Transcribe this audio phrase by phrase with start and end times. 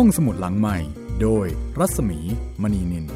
[0.00, 0.78] ห้องสมุดหลังใหม่
[1.22, 1.46] โดย
[1.78, 2.18] รัศมี
[2.62, 3.06] มณีนิน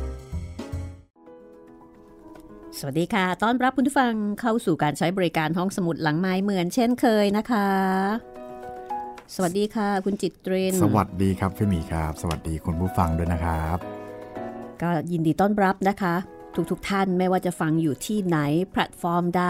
[2.79, 7.69] สวัสดีค่ะ ต้อนรับคุณผู้ฟังเข้าสู่การใช้บริการห้องสมุดหลังไม้เหมือนเช่นเคยนะคะ
[9.35, 13.79] สวัสดีค่ะ คุณจิตเรน สวัสดีครับพี่หมีครับ สวัสดีคุณผู้ฟังด้วยนะครับ
[14.83, 16.15] ก็ยินดีต้อนรับนะคะ
[16.71, 18.39] ทุกๆทท่านไม่ว่าจะฟังอยู่ที่ไหน
[18.73, 19.45] แพลตฟอร์มใด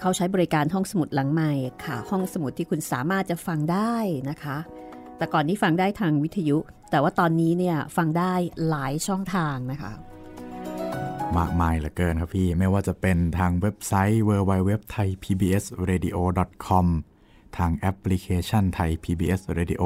[0.00, 1.52] เขาใช้บริการห้องสมุดหลังใหม่
[1.84, 3.94] ค่ะ ห้องสมุดที่คุณสามารถจะฟังได้
[4.30, 4.58] นะคะ
[5.18, 6.58] แต่ก่อนนี้ฟังได้ทางวิทยุ
[6.90, 8.34] แต่ว่าตอนนี้เนี่ยฟังได้
[8.68, 9.92] หลายช่องทางนะคะ
[11.38, 16.18] มากมายเหลือเกินครับพี่ ไม่ว่าจะเป็นทางเว็บไซต์ www thai pbs radio
[16.66, 16.86] com
[17.58, 19.82] ทางแอปพลิเคชันไทย PBS Radio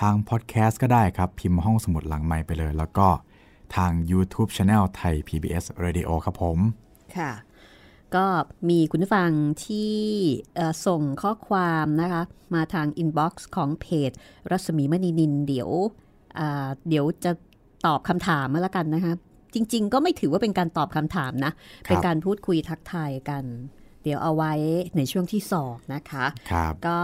[0.00, 3.08] ทางพอดแคสต์ก็ได้ครับ พิมพ์ห้องสมุดหลังไม้ไปเลย แล้วก็
[3.76, 6.58] ทาง YouTube Channel ไทย PBS Radio ครับผม
[7.16, 7.32] ค่ะ
[8.16, 8.24] ก็
[8.68, 9.30] มีคุณผู้ฟัง
[9.66, 9.94] ที่
[10.54, 12.22] เอ่อส่งข้อความนะคะ
[12.54, 14.10] มาทาง inbox ของเพจ
[14.50, 15.70] รัศมีมณีนินเดี๋ยว
[16.38, 17.32] อ่าเดี๋ยวจะ
[17.86, 19.14] ตอบคำถามมาแล้วกันนะคะ
[19.54, 21.52] จริง ๆ ก็ไม่ถือว่าเป็นการตอบคำถามนะ
[21.88, 23.44] เป็นการพูดคุยทักทายกัน
[24.04, 24.52] เดี๋ยวเอาไว้
[24.96, 26.98] ในช่วงที่สองนะคะครับก็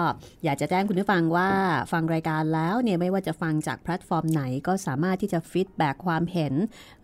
[0.44, 1.50] อยากจะแจ้งคุณผู้ฟังว่า
[1.92, 6.54] ฟังรายการแล้วเนี่ยไม่ว่าจะฟังจากแพลตฟอร์มไหนก็สามารถที่จะ feedback ความเห็น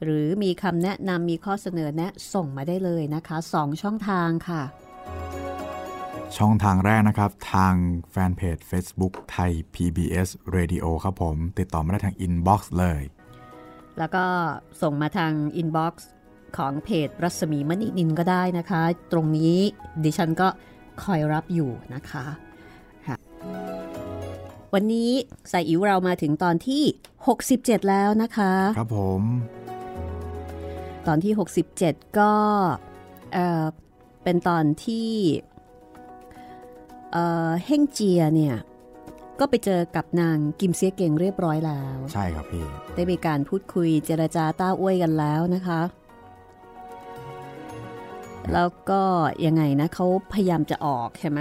[0.03, 4.63] หรือมีคำแนะนำมีข้อเสนอแนะส่งมาได้เลยนะคะสองช่องทางค่ะ
[6.37, 7.75] ช่องทางแรกนะครับ ทาง
[8.11, 13.01] แฟนเพจ Facebook Thai PBS Radio ครับผม ติดต่อมาได้ทาง inbox เลย
[13.99, 14.25] แล้วก็
[14.83, 16.09] ส่งมาทาง inbox
[16.57, 19.57] ของเพจรัศมีมณีนินก็ได้นะคะ ตรงนี้
[20.05, 20.49] ดิฉันก็
[21.03, 22.25] คอยรับอยู่นะคะ
[23.07, 23.17] ค่ะ
[24.75, 25.11] วันนี้
[25.51, 26.83] ใส่อิ๋วเรามาถึงตอนที่
[27.37, 29.23] 67 แล้วนะคะ ครับผม
[31.07, 31.33] ตอนที่
[31.77, 32.33] 67 ก็
[33.33, 33.65] เอ่อ
[34.25, 35.11] เป็นตอนที่
[37.13, 38.57] เอ่อเฮ่งเจียเนี่ย
[39.41, 45.81] ก็ไปเจอกับนางกิมเสียเก่งเรียบร้อยแล้ว ใช่ครับพี่ ได้มีการพูดคุยเจรจาต้าอ้วยกันแล้วนะคะ
[48.55, 49.03] แล้วก็
[49.47, 51.41] ยังไงนะเขาพยายามจะออกใช่ไหม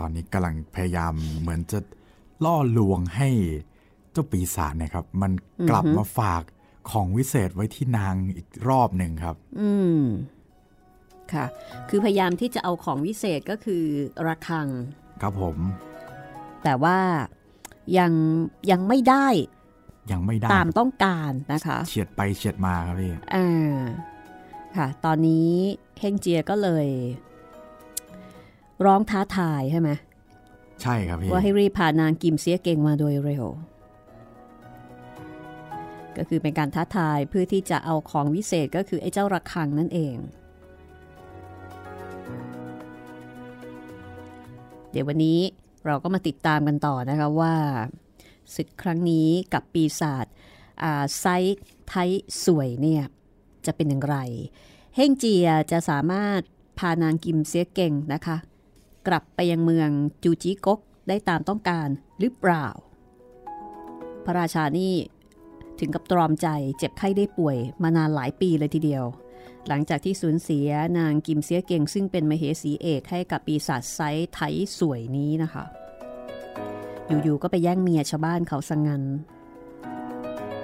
[0.00, 1.78] ตอนนี้กำลังพยายามเหมือนจะ
[2.44, 3.28] ล่อลวงให้
[4.12, 5.32] เจ้าปีศาจเนะครับ มัน
[5.70, 6.42] กลับมาฝาก
[6.90, 10.02] ของวิเศษไว้ที่นางอีกรอบหนึ่งครับ อืม
[11.32, 11.46] ค่ะ
[11.88, 13.84] คือพยายามที่จะเอาของวิเศษก็คือ
[14.26, 14.66] ระฆัง
[15.22, 15.56] ครับผม
[16.62, 16.98] แต่ว่า
[17.98, 18.12] ยัง
[18.70, 19.26] ยังไม่ได้
[20.12, 23.76] ยังไม่ได้ตามต้องการนะคะ เฉียดไปเฉียดมาครับพี่อ่า
[24.76, 25.50] ค่ะ ตอนนี้
[26.00, 26.86] เฮงเจียก็เลย
[28.84, 29.90] ร้องท้าทายใช่ไหม
[30.82, 33.46] ใช่ครับพี่ว่าให้รีบพานางกิมเสียเก่งมาโดยเร็ว
[36.16, 40.16] ก็คือเป็นการท้าทายเพื่อที่จะเอาของวิเศษก็คือไอ้เจ้าระฆังนั่นเอง
[44.90, 45.38] เดี๋ยววันนี้
[45.86, 47.54] เราก็มาติดตามกันต่อนะคะว่า
[48.56, 50.26] ศึกครั้งนี้กับปีศาจ
[50.82, 51.94] อ่าไซต์ไท
[52.44, 53.02] สวยเนี่ย
[53.66, 54.16] จะเป็นอย่างไร
[54.96, 56.40] เฮ่งเจียจะสามารถ
[56.78, 58.36] พานางกิมเสียเก่งนะคะ
[59.06, 59.90] กลับไปยังเมือง
[60.22, 61.88] จูจิกกได้ตามต้องการ
[62.20, 62.66] หรือเปล่า
[64.24, 64.94] พระราชานี่
[65.78, 69.04] ถึงกับตรอมใจเจ็บไข้ได้ป่วยมานานหลายปีเลยทีเดียว
[69.68, 70.68] หลังจากที่สูญเสีย
[70.98, 74.00] นางกิมเสียเก่ง ซึ่งเป็นมเหสีเอกให้กับปีศาจไซ
[74.34, 75.64] ไทยสวยนี้นะคะ
[77.22, 79.02] อยู่ๆก็ไปแย่งเมียชาวบ้านเขาสังงัน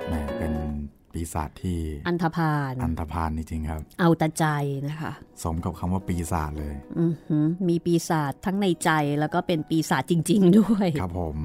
[0.07, 0.76] แหมเป็น
[1.17, 4.47] ปีศาจที่ อันธพาลอันธพาลจริงๆครับ เอาแต่ใจ
[4.89, 5.13] นะคะ
[5.43, 8.91] สมกับคำว่าปีศาจเลยอือหือมีปีศาจทั้งในใจ
[9.21, 11.37] แล้วก็เป็นปีศาจจริง ๆ ด้วย ครับผม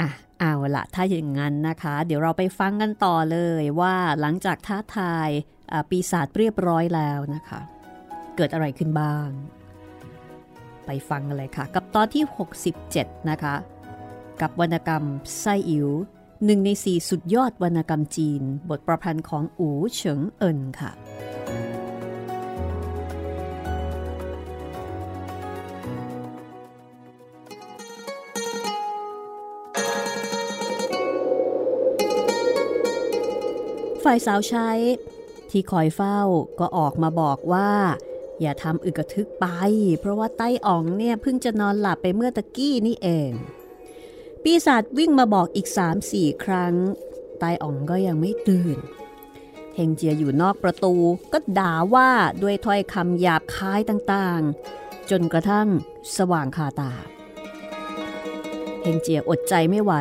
[0.00, 0.08] อะ
[0.40, 5.28] เอาละถ้าอย่างนั้นนะคะ เดี๋ยวเราไปฟังกันต่อเลยว่าหลังจากท้าทาย
[5.72, 7.60] อ่าปีศาจเรียบร้อยแล้วนะคะ
[8.36, 9.28] เกิดอะไรขึ้นบ้าง
[10.86, 12.24] ไปฟังกันเลยค่ะ กับตอนที่
[12.76, 13.54] 67 นะคะ
[14.40, 15.04] กับวรรณกรรม
[15.40, 15.88] ไส้อิ๋ว
[16.44, 20.92] หนึ่งในสี่สุดยอดวรรณกรรมจีน บทประพันธ์ของอูเฉิงเอินค่ะ
[34.04, 34.70] ฝ่ายสาวใช้
[35.50, 36.20] ที่คอยเฝ้า
[36.60, 37.70] ก็ออกมาบอกว่า
[38.40, 39.46] อย่าทำอึกระทึกไป
[40.00, 43.30] เพราะว่าไต้อ๋องเนี่ยเพิ่งจะนอนหลับไปเมื่อตะกี้นี่เอง
[44.46, 46.74] ปีศาจวิ่งมาบอกอีกสามสี่ครั้ง
[47.38, 48.78] ไต้อ๋องก็ยังไม่ตื่น
[49.74, 50.94] เฮงเจียอยู่นอกประตู
[51.32, 52.10] ก็ด่าว่า
[52.42, 55.68] ด้วยถ้อยคำหยาบคายต่างๆ จนกระทั่ง
[56.16, 56.92] สว่างคาตา
[58.82, 59.92] เฮงเจียอดใจไม่ไหว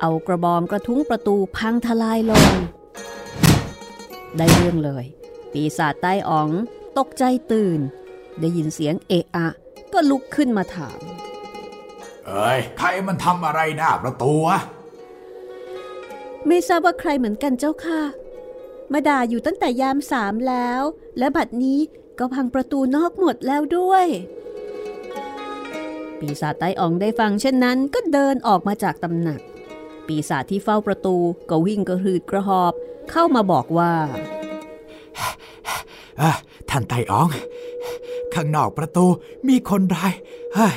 [0.00, 2.46] เอากระบองกระทุ้งประตูพังทลายลง
[4.36, 5.04] ได้เรื่องเลย
[5.52, 6.50] ปีศาจใต้อ๋อง
[6.98, 7.80] ตกใจตื่น
[8.40, 9.48] ได้ยินเสียงเอะอะ
[9.92, 11.00] ก็ลุกขึ้นมาถาม
[12.26, 14.58] เอ้ยใครมันทำอะไรหน้าประตูวะ
[16.46, 18.02] ไม่ทราบว่าใครเหมือนกันเจ้าค่ะ
[18.92, 20.82] มาด่าอยู่ตั้งแต่ยามสามแล้ว
[21.18, 21.80] และบัดนี้
[22.18, 24.06] ก็พังประตูนอกหมดแล้วด้วย
[26.18, 29.40] ปีศาจไต้อองได้ฟังเช่นนั้นก็เดินออกมาจากตำหนัก
[30.06, 31.16] ปีศาจที่เฝ้าประตู
[31.50, 32.72] ก็วิ่งกระหืดกระหอบ
[33.10, 33.92] เข้ามาบอกว่า
[36.70, 37.28] ท่านไต้ออง
[38.34, 39.06] ข้างนอกประตู
[39.48, 40.12] มีคนร้าย
[40.54, 40.74] เฮ้ย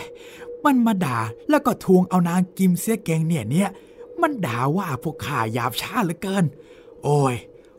[0.66, 1.20] มันมาด่า
[1.50, 3.70] แล้วก็ทวงเอานางกิมเสียเกงเนี่ยเนี่ย
[4.22, 6.46] มันด่าว่าพวกข้าหยาบช้าเหลือเกิน
[7.04, 7.36] โอ้ย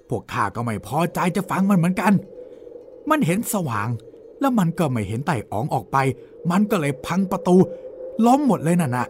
[0.09, 2.13] พวกข้าก็ไม่พอใจจะฟังมันเหมือนกัน
[3.11, 3.89] มันเห็นสว่าง
[4.41, 5.97] แล้วมันก็ไม่เห็นไต่อ๋องออกไป
[6.51, 7.57] มันก็เลยพังประตู
[8.27, 9.07] ล้มหมดเลยน่ะนะ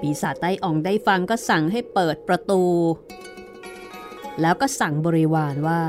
[0.00, 2.62] ปีศาจไต้อ๋องได้ฟังก็สั่งให้เปิดประตู
[4.40, 5.80] แล้วก็สั่งบริวารว่า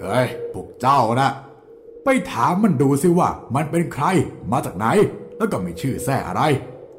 [0.00, 1.30] เฮ้ยพวกเจ้านะ
[2.04, 4.04] ไปถามมันดูสิว่ามันเป็นใคร
[4.52, 4.86] มาจากไหน
[5.36, 6.42] แล้วก็มีชื่อแท้อะไร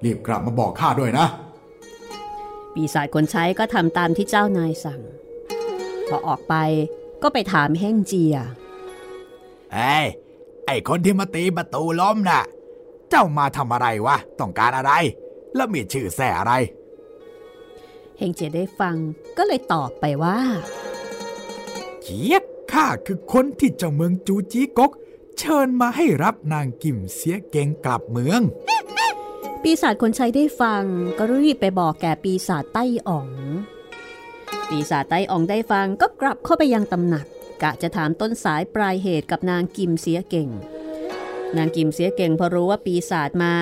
[0.04, 1.26] รีบกลับมาบอกข้าด้วยนะ
[2.74, 5.02] ปีศาจคนใช้ก็ทำตามที่เจ้านายสั่ง
[6.08, 6.56] พอออกไป
[7.24, 8.36] ก็ไปถามเฮ่งเจีย
[9.74, 10.06] เอ้ย
[10.66, 12.44] ไอคนที่มาตีประตูล้มน่ะ
[13.10, 14.92] เจ้ามาทำอะไรวะ ต้องการอะไร
[15.56, 16.54] แล้วมีชื่อแส่อะไร
[18.18, 18.96] เฮงเจียได้ฟัง
[19.38, 20.40] ก็เลยตอบไปว่า
[22.02, 22.44] เกียก
[22.74, 24.92] ข้าคือคนที่เจ้าเมืองจูจีกก
[25.38, 28.42] เชิญมาให้รับนางกิมเสียเก่งกลับเมือง
[29.64, 30.84] ปีศาจคนใช้ได้ฟัง
[31.18, 33.30] ก็รีบไปบอกแก่ปีศาจไต้อ๋อง
[34.70, 37.26] ปีศาจไต้อ๋องได้ฟังก็กลับเข้าไปยังตำหนัก
[37.64, 40.50] กะจะถามต้นสายปลายเหตุกับนางกิมเสียเก่ง
[41.58, 43.54] นางกิมเสียเก่งพอรู้ว่าปีศาจมา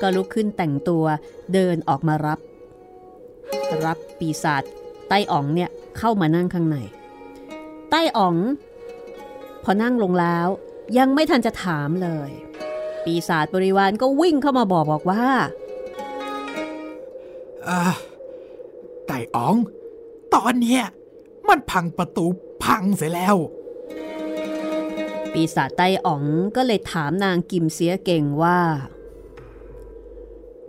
[0.00, 1.04] ก็ลุกขึ้นแต่งตัว
[1.52, 2.38] เดินออกมารับ
[3.84, 4.62] รับปีศาจ
[5.08, 6.76] ไต้อ๋องเนี่ยเข้ามานั่งข้างใน
[7.90, 8.36] ไต้อ๋อง
[9.64, 10.48] พอนั่งลงแล้ว
[10.98, 12.30] ยังไม่ทันจะถามเลย
[13.04, 15.24] ปีศาจบริวารก็วิ่งเข้ามาบอกบอกว่า
[19.06, 19.56] ไต่อ๋อง
[20.34, 20.82] ตอนเนี้ย
[21.48, 22.26] มันพังประตู
[22.64, 23.36] พังเสียแล้ว
[25.32, 26.24] ปีศาจไต้อ๋อง
[26.56, 28.58] ก็เลยถามนางกิมเสียเก่งว่า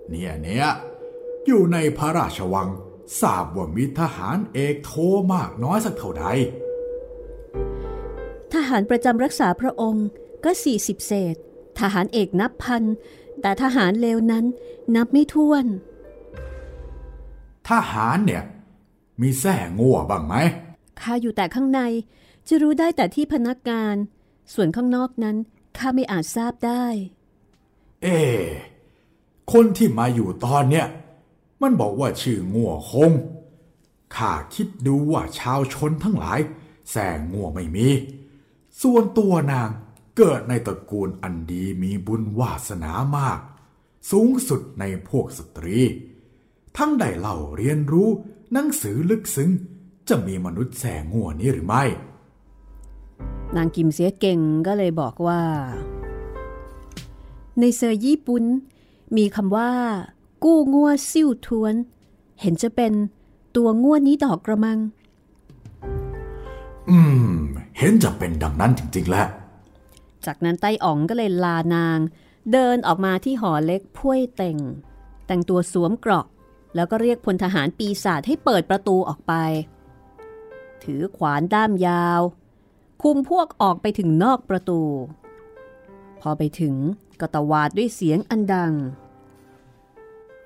[0.09, 0.67] เนี่ยเนี่ย
[1.45, 2.69] อยู่ในพระราชวัง
[3.21, 4.91] ทราบว่ามีทหารเอกโท
[5.33, 6.68] มากน้อยสักเท่าใดท
[8.69, 10.07] หารประจำรักษาพระองค์
[10.43, 11.35] ก็สี่สิบเศษ
[11.79, 12.83] ทหารเอกนับพัน
[13.41, 14.45] แต่ทหารเลวนั้น
[14.95, 15.65] นับไม่ถ้วน
[17.69, 18.43] ทหารเนี่ย
[19.21, 20.35] มีแส่งัวบ้างไหม
[21.01, 21.81] ข้าอยู่แต่ข้างใน
[22.47, 23.95] จะรู้ได้แต่ที่พนักงาน
[24.53, 25.37] ส่วนข้างนอกนั้น
[25.77, 26.85] ข้าไม่อาจทราบได้
[28.03, 28.07] เอ
[29.51, 30.85] คนที่มาอยู่ตอนเนี้ย
[31.61, 33.11] มันบอกว่าชื่องัวคง
[34.15, 36.39] ข้าคิดดูว่าชาวชนทั้งหลาย
[36.91, 37.87] แส่งัวไม่มี
[38.83, 39.69] ส่วนตัวนาง
[40.17, 43.39] เกิดในตระกูลอันดีมีบุญวาสนามาก
[44.11, 45.79] สูงสุดในพวกสตรี
[46.77, 48.09] ทั้งได้เล่าเรียนรู้
[48.53, 49.51] หนังสือลึกซึ้ง
[50.09, 51.83] จะมีมนุษย์แสงงัวนี้หรือไม่
[53.55, 55.41] นางกิมเสียเก่งก็เลยบอกว่า
[57.59, 58.43] ในเซอร์ญี่ปุ่น
[59.17, 59.71] มีคำว่า
[60.43, 61.73] กู้งัวซิ่วทวน
[62.41, 62.93] เห็นจะเป็น
[63.55, 64.77] ตัวงัวนี้ดอกกระมัง
[66.89, 66.99] อื
[67.31, 67.35] ม
[67.79, 69.25] เห็นจะเป็นดังนั้นจริงๆแหละ
[70.25, 71.99] จากนั้นไต้อ๋องก็เลยลานาง
[72.51, 74.57] เดินออกมาที่หอเล็กพ้วยเต่ง
[75.27, 76.25] แต่งตัวสวมเกราะ
[76.75, 79.33] แล้วก็เรียกพลทหารปีศาจให้เปิดประตูออกไป
[80.83, 82.21] ถือขวานด้ามยาว
[83.01, 84.81] คุมพวกออกไปถึงนอกประตู
[86.21, 86.75] พอไปถึง
[87.19, 88.73] ก็ตวาดด้วยเสียงอันดัง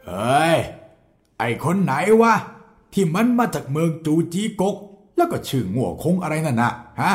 [0.05, 0.55] เฮ้ย
[1.39, 2.35] ไอคนไหนวะ
[2.93, 4.75] ที่มันมาจากเมืองจูจีกก
[5.23, 7.13] แล้วก็ชื่องัวคงอะไรนั่นนะฮะ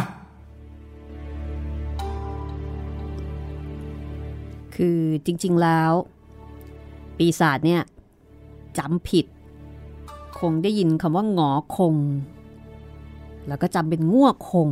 [4.75, 5.93] คือจริงๆแล้ว
[7.17, 7.83] ปีศาจเนี่ย
[8.79, 9.27] จำผิด
[10.41, 11.97] คงได้ยินคำว่าหงอคง
[13.49, 14.71] แล้วก็จำเป็นง่วคง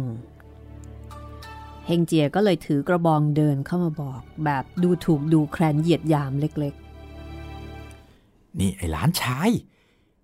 [1.86, 9.50] เฮงเจียก็เลยถือกระบองเดินเข้ามาบอกแบบดูถูกดูแคลนเหยียดยามเล็กๆ นี่ไอ้หลานชาย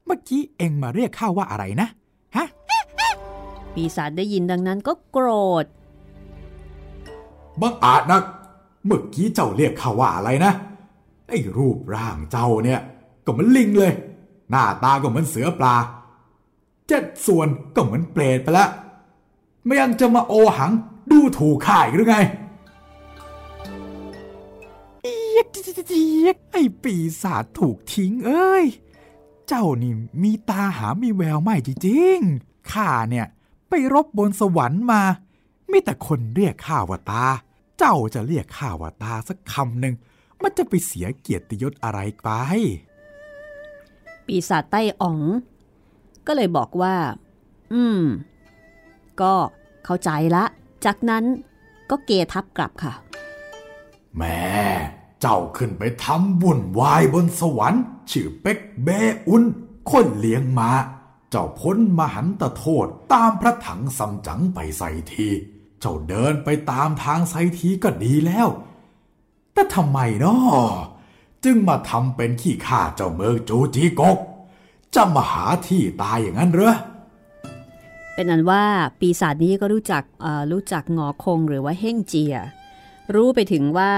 [0.05, 2.02] เมื่อกี้เอ็งมาเรียกข้าว่าอะไรนะฮะ
[3.75, 5.29] ปีศาจได้ยินดังนั้นก็โกร
[5.63, 5.65] ธ
[7.61, 8.23] บังอาจนัก
[8.85, 10.53] เมื่อกี้เจ้าเรียกข้าว่าอะไรนะ
[11.29, 12.81] ไอ้รูปร่างเจ้าเนี่ย
[13.25, 13.93] ก็เหมือนลิงเลย
[14.51, 15.77] หน้าตาก็เหมือนเสือปลา
[16.89, 18.71] เจ็ดส่วนก็เหมือนเปรตไปแล้ว
[19.65, 20.73] ไม่ยังจะมาโอหัง
[21.11, 22.17] ดูถูกข้าหรือไง
[26.53, 28.65] ไอ้ปีศาจถูกทิ้งเอ้ย
[29.49, 33.27] เจ้านี่มีตาหามีแววไม่จริงๆข้าเนี่ย
[33.75, 35.03] ไปรบบนสวรรค์มา
[35.71, 37.25] มีแต่คนเรียกข้าว่าตา
[37.79, 39.95] เจ้าจะเรียกข้าว่าตาสักคำหนึ่ง
[40.43, 42.31] มันจะไปเสียเกียรติยศอะไรไป
[44.27, 45.21] ปีศาจใต้อ๋อง
[46.27, 46.95] ก็เลยบอกว่า
[47.73, 48.03] อืม
[49.21, 49.35] ก็
[49.85, 50.45] เข้าใจละ
[50.85, 51.25] จากนั้น
[51.91, 52.93] ก็เกทับกลับค่ะ
[54.17, 54.41] แม่
[55.21, 58.89] เจ้าขึ้นไปทำบุญวายบนสวรรค์ ชื่อเป็กเบ
[59.29, 59.43] อุน
[59.91, 60.71] คนเลี้ยงมา
[61.35, 65.29] เจ้าพ้นมหันตโทษตามพระถังซัมจั๋งไปใส่ที
[65.81, 68.49] เจ้าเดินไปตามทางไซทีก็ดีแล้ว
[69.53, 70.71] แต่ทำไมเนาะ
[71.45, 74.19] จึงมาทำเป็นขี้ข้าเจ้าเมืองจูจีกก
[74.95, 76.75] จะมาหาที่ตายอย่างนั้นเหรอ
[78.15, 78.65] เป็นอันว่า
[79.01, 80.03] ปีศาจนี้ก็รู้จัก
[80.53, 82.37] รู้จักงอคงหรือว่าเฮ่งเจีย
[83.15, 83.93] รู้ไปถึงว่า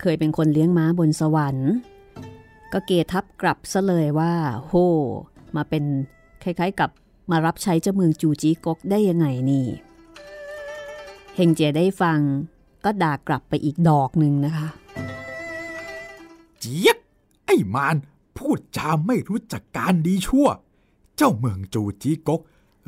[0.00, 1.70] เคยเป็นคนเลี้ยงม้าบนสวรรค์
[2.72, 4.32] ก็เกทับกลับซะเลยว่า
[4.66, 4.72] โห
[5.56, 5.84] มาเป็น
[6.42, 6.90] คล้ายๆกับ
[7.30, 9.66] มารับใช้เจ้าเมืองจูจีกกได้ยังไงนี่
[11.34, 12.18] เฮงเจียได้ฟัง
[12.84, 14.68] ก็ด่ากลับไปอีกดอกหนึ่งนะคะ
[16.58, 16.98] เจี๊ยก
[17.46, 17.96] ไอ้มาร
[18.36, 20.48] พูดจาไม่รู้จักการดีชั่ว
[21.16, 22.40] เจ้าเมืองจูจีกก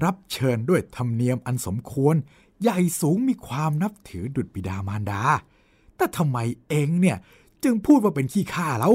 [0.05, 2.15] รับเชิญด้วยธรรมเนียมอันสมควร
[2.61, 5.23] ใหญ่สูงมีความนับถือดุจบิดามารดา
[5.97, 7.17] แต่ทำไมเองเนี่ย
[7.63, 8.95] จึงพูดว่าเป็นขี้ข้าแล้ว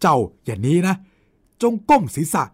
[0.00, 0.94] เจ้าอย่างนี้นะ
[1.62, 2.44] จงก้มศีรษะ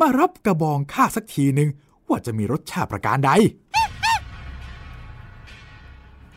[0.00, 1.68] มารับกระบองข้าสักทีหนึ่ง
[2.08, 3.30] ว่าจะมีรสชาติประการใด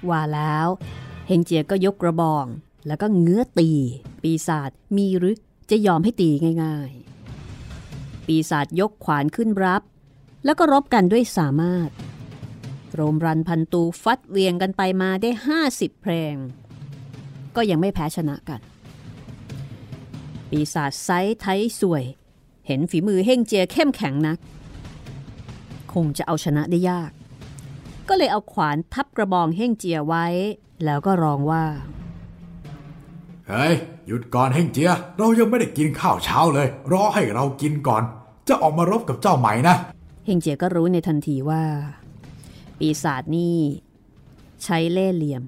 [0.09, 0.67] ว่าแล้ว
[1.27, 2.45] เฮงเจียก็ยกกระบอง
[2.87, 3.69] แล้วก็เงื้อตี
[4.23, 5.35] ปีศาจมีหรือ
[5.71, 6.29] จะยอมให้ตี
[6.63, 6.91] ง่าย
[7.59, 9.81] ๆ ปีศาจยกขวานขึ้นรับ
[10.45, 11.89] แล้วก็รบกันด้วยสามารถ
[12.93, 15.29] โรมรันพันตูฟัดเวียงกันไปมาได้
[15.65, 16.35] 50 เพลง
[17.55, 18.59] ก็ยังไม่แพ้ชนะกัน
[20.49, 22.03] ปีศาจไซส์ไทยสวย
[22.71, 24.37] เห็นฝีมือเฮงเจียเข้มแข็งนัก
[25.93, 27.11] คงจะเอาชนะได้ยาก
[28.09, 30.25] ก็เลยเอาขวานทับกระบองเฮ่งเจียไว้
[30.85, 31.65] แล้วก็ร้องว่า
[33.47, 33.73] เฮ้ย
[34.07, 38.03] หยุดก่อนเฮงเจีย เรายังไม่ได้กินข้าวเช้าเลย รอให้เรากินก่อน
[38.47, 39.75] จะออกมารบกับเจ้าใหม่นะ
[40.25, 41.63] เฮงเจียก็รู้ในทันทีว่า
[42.79, 43.57] ปีศาจนี่
[44.63, 45.41] ใช้เล่ห์เหลี่ยม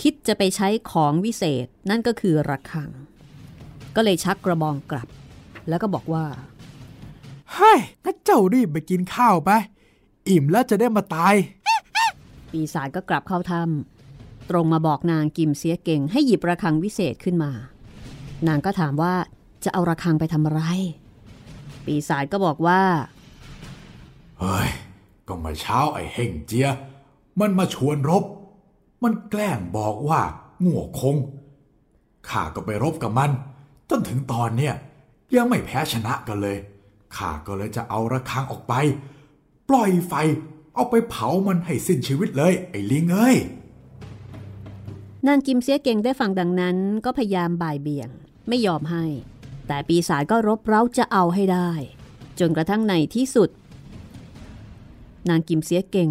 [0.00, 2.90] คิดจะไปใช้ของวิเศษนั่นก็คือระฆัง
[3.96, 5.08] ก็เลยชักกระบองกลับ
[5.68, 6.24] แล้วก็บอกว่า
[7.56, 9.50] เฮ้ยงั้นเจ้ารีบไปกินข้าวไป
[10.28, 11.34] อิ่มแล้วจะได้มาตาย
[12.50, 17.52] ปีศาจก็กลับเข้าถ้ำตรงมาบอกนางกิมเสียเก่งให้หยิบระฆังวิเศษขึ้นมา
[18.46, 19.14] นางก็ถามว่า
[19.64, 20.62] จะเอาระฆังไปทำอะไร
[21.84, 22.80] ปีศาจก็บอกว่า
[24.40, 24.68] เฮ้ย
[25.28, 26.68] ก็เมาเช้าไอ้เฮงเจีย
[27.40, 28.24] มันมาชวนรบ
[29.02, 30.20] มันแกล้งบอกว่า
[30.64, 31.16] ง่วคง
[32.28, 33.30] ข้าก็ไปรบกับมัน
[33.90, 34.74] จนถึงตอนเนี้ย
[35.36, 36.56] ยังไม่แพ้ชนะกันเลย
[37.16, 38.74] ข้าก็เลยจะเอาระฆังออกไป
[39.68, 40.14] ปล่อยไฟ
[40.74, 43.36] เอาไปเผามันให้สิ้นชีวิตเลย ไอ้ลิงเอ้ย
[45.26, 48.10] นางกิมเสียเก่งได้ฟังดังนั้นก็พยายามบ่ายเบี่ยง
[48.48, 49.04] ไม่ยอมให้
[49.66, 51.70] แต่ปีศาจก็รบเร้าจะเอาให้ได้
[52.40, 53.50] จนกระทั่งในที่สุด
[55.28, 56.10] นางกิมเสียเก่ง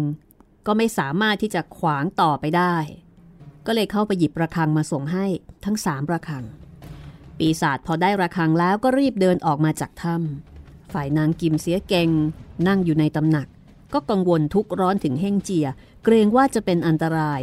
[0.66, 2.76] ก็ไม่สามารถที่จะขวางต่อไปได้
[3.66, 5.26] ก็เลยเข้าไปหยิบระฆังมาส่งให้
[5.64, 6.44] ทั้งสามระฆัง
[7.38, 10.55] ปีศาจพอได้ระฆังแล้วก็รีบเดินออกมาจากถ้ำ
[11.00, 12.10] ฝ่ายนางกิมเสียเก่ง
[12.66, 13.46] นั่งอยู่ในตำหนัก
[13.94, 15.66] ก็กังวลทุกข์ร้อนถึงเฮ่งเจีย
[16.04, 17.40] เกรงว่าจะเป็นอันตราย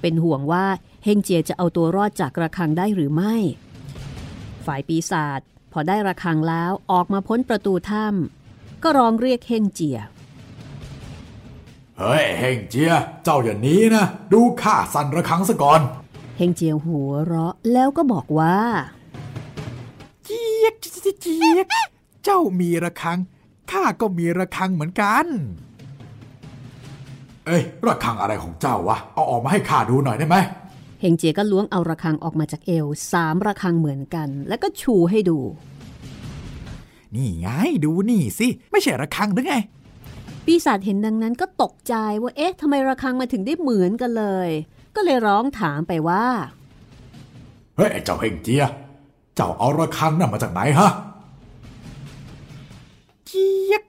[0.00, 0.66] เป็นห่วงว่า
[1.04, 3.34] เฮงเจียจะเอาตัวรอดจากระฆังได้หรือไม่
[4.66, 5.40] ฝ่ายปีศาจ
[5.72, 9.98] พอได้ระฆังแล้วออกมาพ้นประตูถ้ำก็ร้องเรียกเฮงเจีย
[11.98, 12.92] เฮ้ยเฮงเจีย
[13.24, 15.80] เจ้าอย่าหนี้นะ ดูข้าสั่นระฆังซะก่อน
[16.36, 18.58] เฮงเจียหัวเราะแล้วก็บอกว่า
[20.24, 21.66] เจี๊ยกเจี๊ยก
[22.28, 23.18] เจี๊ยกเจ้ามีระฆัง
[23.70, 25.26] ข้าก็มีระฆังเหมือนกัน
[27.46, 30.36] เอ้ยระฆังอะไรของเจ้าวะ เอาออกมาให้ข้าดูหน่อยได้ไหม
[31.00, 35.38] เฮงเจียก็ล้วงเอาระฆังออกมาจากเอวสามระฆังเหมือนกัน แล้วก็ชูให้ดู
[37.14, 37.48] นี่ไง
[37.84, 39.56] ดูนี่สิ ไม่ใช่ระฆังหรือไง
[40.44, 44.48] ปีศาจเห็นดังนั้นก็ตกใจว่าเอ๊ะทำไมระฆังมาถึงได้เหมือนกันเลย
[44.96, 46.24] ก็เลยร้องถามไปว่า
[47.76, 48.64] เฮ้ยไอ้เจ้าเฮงเจีย
[49.34, 50.92] เจ้าเอาระฆังน่ะมาจากไหนฮะ
[53.28, 53.84] เจี๊ยก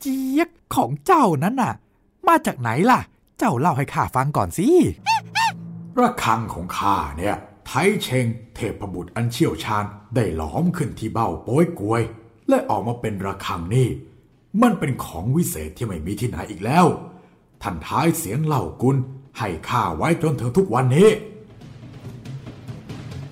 [0.00, 1.74] เจี๊ยกของเจ้านั้นน่ะ
[2.28, 3.00] มาจากไหนล่ะ
[3.38, 4.68] เจ้าเล่าให้ข้าฟังก่อนสิ
[6.00, 7.70] ระฆังของข้าเนี่ย ไท
[8.02, 9.84] เชงเทพบุตรอันเชี่ยวชาญ
[10.14, 12.02] ได้หลอมขึ้นที่เบ้าโป้ยกวย
[12.48, 13.88] และออกมาเป็นระฆังนี่
[14.62, 16.86] มันเป็นของวิเศษที่ไม่มีที่ไหนอีกแล้ว
[17.62, 18.96] ท่านท้ายเสียงเล่ากุล
[19.38, 21.08] ให้ข้าไว้จนถึงทุกวันนี้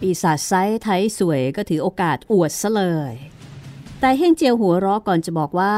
[0.00, 3.14] ปีศาจไซส์ไทยสวยก็ถือโอกาสอวดซะเลย
[4.00, 5.74] แต่เฮงเจียวหัวเราะก่อนจะบอกว่า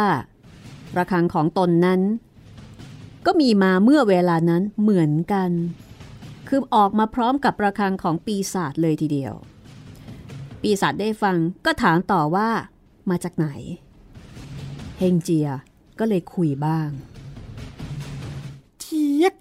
[0.97, 2.01] ระฆังของตนนั้น
[3.27, 5.51] ก็มีมาเมื่อเวลานั้นเหมือนกัน
[6.49, 9.35] คือออกมาพร้อมกับระฆังของปีศาจเลยทีเดียว
[10.63, 11.37] ปีศาจได้ฟัง
[11.67, 12.49] ก็ถามต่อว่า
[13.11, 13.49] มาจากไหน
[14.99, 15.49] เฮงเจีย
[15.99, 16.89] ก็เลยคุยบ้าง
[18.81, 19.35] เทียก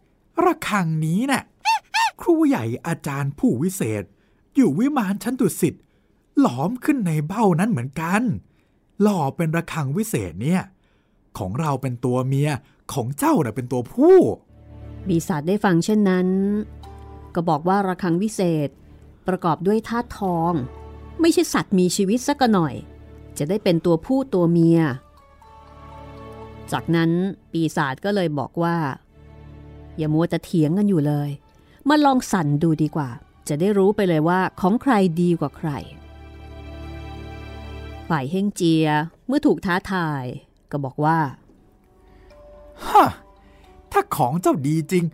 [0.46, 1.44] ระคังนี้น่ะ
[2.22, 4.04] ครูใหญ่อาจารย์ผู้วิเศษ
[4.56, 5.76] อยู่วิมานชั้นดุสิต
[6.40, 8.22] หลอมขึ้นในเบ้านั้นเหมือนกัน
[9.02, 10.62] หล่อเป็นระคังวิเศษเนี่ย
[11.38, 12.50] ของเราเป็นตัวเมีย
[12.94, 14.18] ของเจ้าน่ะเป็นตัวผู้
[15.08, 16.28] ปีศาจได้ฟังเช่นนั้น
[17.36, 18.70] ก็บอกว่าระฆังวิเศษ
[19.28, 20.54] ประกอบด้วยธาตุทอง
[21.22, 22.74] ไม่ใช่สัตว์มีชีวิตสักหน่อย
[23.38, 24.80] จะได้เป็นตัวผู้ตัวเมีย
[26.72, 27.12] จากนั้น
[27.52, 28.78] ปีศาจก็เลยบอกว่า
[29.98, 31.30] อย่ามัวจะเถียงกันอยู่เลย
[31.90, 33.10] มาลองสั่นดูดีกว่า
[33.48, 35.70] จะได้รู้ไปเลยว่าของใครดีกว่าใคร
[38.10, 38.88] ฝ่ายเฮงเจีย
[39.28, 40.24] เมื่อถูกท้าทาย
[40.72, 41.20] ก็บอกว่า
[42.86, 43.08] ฮะ
[43.92, 45.06] ถ้าของเจ้าดีจริง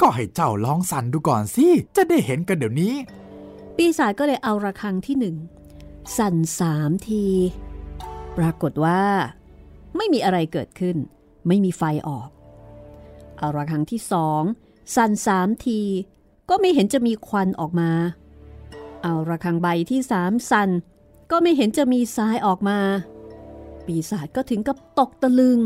[0.00, 1.66] ก็ให้เจ้าลองสั่นดูก่อนสิ
[1.96, 2.94] จะได้เห็นกันเดี๋ยวนี้
[3.76, 5.36] ปีศาจก็เลยเอาระฆังที่หนึ่ง
[6.16, 7.24] สั่นสามที
[8.38, 9.02] ปรากฏว่า
[9.96, 10.96] ไม่มีอะไรเกิดขึ้น
[11.48, 12.28] ไม่มีไฟออก
[13.38, 14.42] เอาระฆังที่สอง
[14.96, 15.80] สั่นสามที
[16.48, 17.90] ก็ไม่เห็นจะมีควันออกมา
[19.02, 20.70] เอาระฆังใบที่สามสั่น
[21.30, 22.78] ก็ไม่เห็นจะมีทรายออกมา
[23.86, 25.58] ปีศาจก็ถึงกับตกตะลึง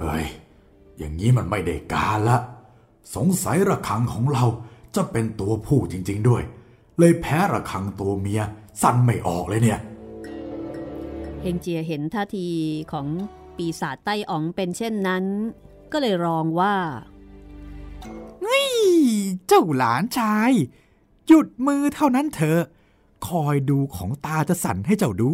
[0.00, 0.26] เฮ้ย
[0.98, 2.38] อย่างนี้มันไม่ได้การละ
[3.14, 4.44] สงสัยระคังของเรา
[4.94, 6.42] จะเป็นตัวผู้จริง ๆด้วย
[6.98, 8.42] เลยแพ้ระคังตัวเมีย
[8.82, 9.80] สั่นไม่ออกเลยเนี่ย
[11.42, 12.48] เฮงเจียเห็นท่าที
[12.92, 13.06] ของ
[13.56, 15.24] ปีศาจไต้อ๋องเป็นเช่นนั้น
[15.92, 16.74] ก็เลยรองว่า
[19.46, 20.52] เจ้าหลานชาย
[21.26, 22.60] หยุดมือเท่านั้นเถอะ
[23.28, 25.32] คอยดูของตาจะสั่นให้เจ้าดู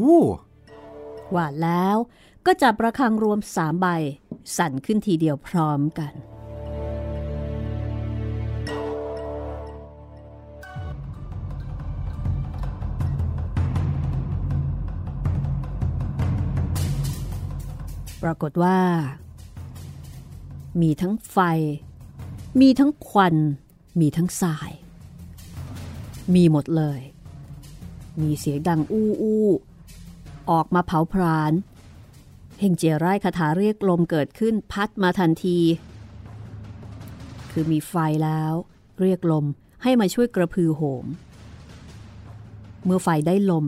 [1.34, 1.96] ว่าแล้ว
[2.46, 3.86] ก็จับระฆังรวมสามใบ
[4.56, 6.12] สั่นขึ้นทีเดียวพร้อมกัน
[18.22, 18.78] ปรากฏว่า
[20.82, 21.38] มีทั้งไฟ
[22.60, 23.36] มีทั้งควัน
[24.00, 24.70] มีทั้งสาย
[26.34, 27.00] มีหมดเลย
[28.22, 29.46] มีเสียงดังอู้อู้
[30.50, 31.52] ออกมาเผาพราน
[32.60, 35.58] เฮงเจียไร่คาถาเรียกลมเกิดขึ้นพัดมาทันที
[37.50, 38.52] คือมีไฟแล้ว
[39.00, 39.44] เรียกลม
[39.82, 41.06] ให้มาช่วยกระพือโหม
[42.84, 43.66] เมื่อไฟได้ลม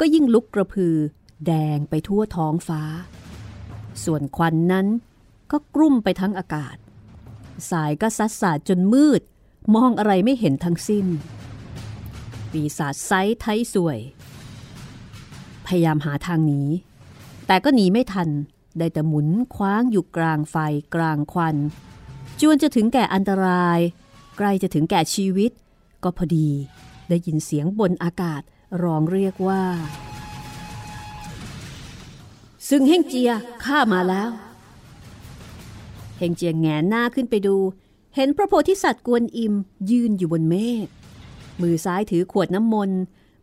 [0.00, 0.96] ก็ยิ่งลุกกระพือ
[1.46, 2.82] แดงไปทั่วท้องฟ้า
[4.04, 4.86] ส่วนควันนั้น
[5.50, 6.76] ก็กลุ่มไปทั้งอากาศ
[7.70, 9.20] สายก็ซัดสาดจนมืด
[9.74, 11.06] มองอะไรไม่เห็นทั้งสิ้น
[12.54, 13.98] ปีศาจไซไทยสวย
[15.66, 16.62] พยายามหาทางหนี
[17.46, 18.28] แต่ก็หนีไม่ทัน
[18.78, 20.56] ได้แต่หมุนคว้างอยู่กลางไฟ
[20.94, 21.56] กลางควัน
[22.40, 23.78] จวนจะถึงแก่อันตราย
[24.36, 25.50] ใกล้จะถึงแก่ชีวิต
[26.02, 26.48] ก็พอดี
[27.08, 28.42] ได้ยินเสียงบนอากาศ
[28.82, 29.62] ร้องเรียกว่า
[32.68, 33.30] ซึ่งเฮงเจีย
[33.64, 34.30] ข้ามาแล้ว
[36.18, 37.56] เฮงเจียแงนหน้าขึ้นไปดู
[38.14, 39.54] เห็นพระโพธิสัตว์กวนอิม
[39.90, 40.86] ยืนอยู่บนเมฆ
[41.62, 42.98] มือซ้ายถือขวดน้ำมนต์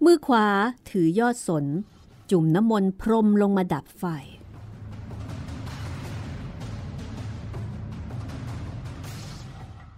[0.05, 0.47] มือขวา
[0.89, 1.65] ถือยอดสน
[2.31, 4.05] จุ่มน้ำมนต์พรมลงมาดับไฟ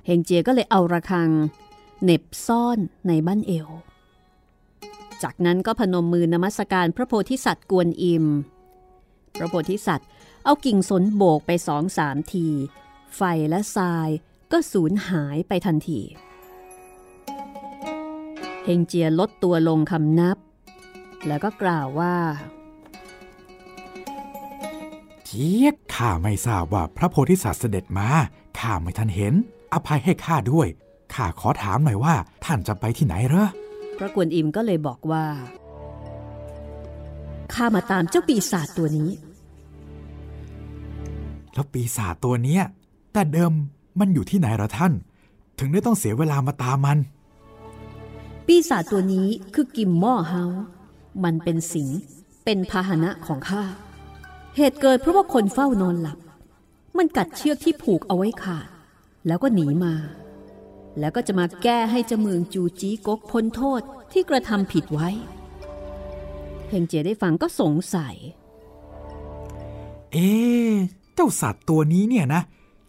[0.05, 1.29] เฮงเจียก็เลยเอาระฆัง
[2.03, 3.69] เน็บซ่อนในบ้านเอว
[5.23, 8.25] จากนั้นก็พนมมือนมัสการพระโพธิสัตว์กวนอิม
[9.37, 10.09] พระโพธิสัตว์
[10.43, 12.47] เอากิ่งสนโบกไปสองสามที
[13.15, 14.09] ไฟและทราย
[14.51, 16.01] ก็สูญหายไปทันที
[18.65, 20.37] เฮงเจียลดตัวลงคำนับ
[21.27, 22.15] แล้วก็กล่าวว่า
[25.25, 28.07] เทียกข้าไม่ทราบว่าพระโพธิสัตว์เสด็จมา
[28.59, 29.33] ข้าไม่ทันเห็น
[29.73, 30.67] อภัยให้ข้าด้วย
[31.13, 33.47] ข้าขอถามหน่อยว่าท่านจะไปที่ไหนเหรอ
[33.97, 35.25] พระกวนอิมก็เลยบอกว่า
[37.53, 39.09] ข้ามาตามเจ้าปีศาจตัวนี้
[41.53, 42.63] แล้วปีศาจตัวเนี้ย
[43.13, 43.51] แต่เดิม
[43.99, 44.93] มันอยู่ที่ไหนเหรอท่าน
[45.59, 46.97] ถึงได้ต้องเสียเวลามาตามมัน
[48.47, 50.43] ปีศาจตัวนี้คือกิมม้อเฮา
[51.23, 51.89] มันเป็นสิง
[52.45, 53.63] เป็นพาหนะของข้า
[54.55, 56.17] เหตุเกิดเพราะว่าคนเฝ้านอนหลับ
[56.97, 58.67] มันกัดเชือกที่ผูกเอาไว้ขาด
[59.27, 59.93] แล้วก็หนีมา
[60.99, 65.09] แล้วก็จะมาแก้ให้เจ้าเมืองจูจีกกพ้นโทษที่กระทำผิดไว้
[66.69, 68.15] เฮงเจได้ฟังก็สงสัย
[70.11, 70.73] เอ๊ะ
[71.15, 72.41] เจ้าสัตว์ตัวนี้เนี่ยนะ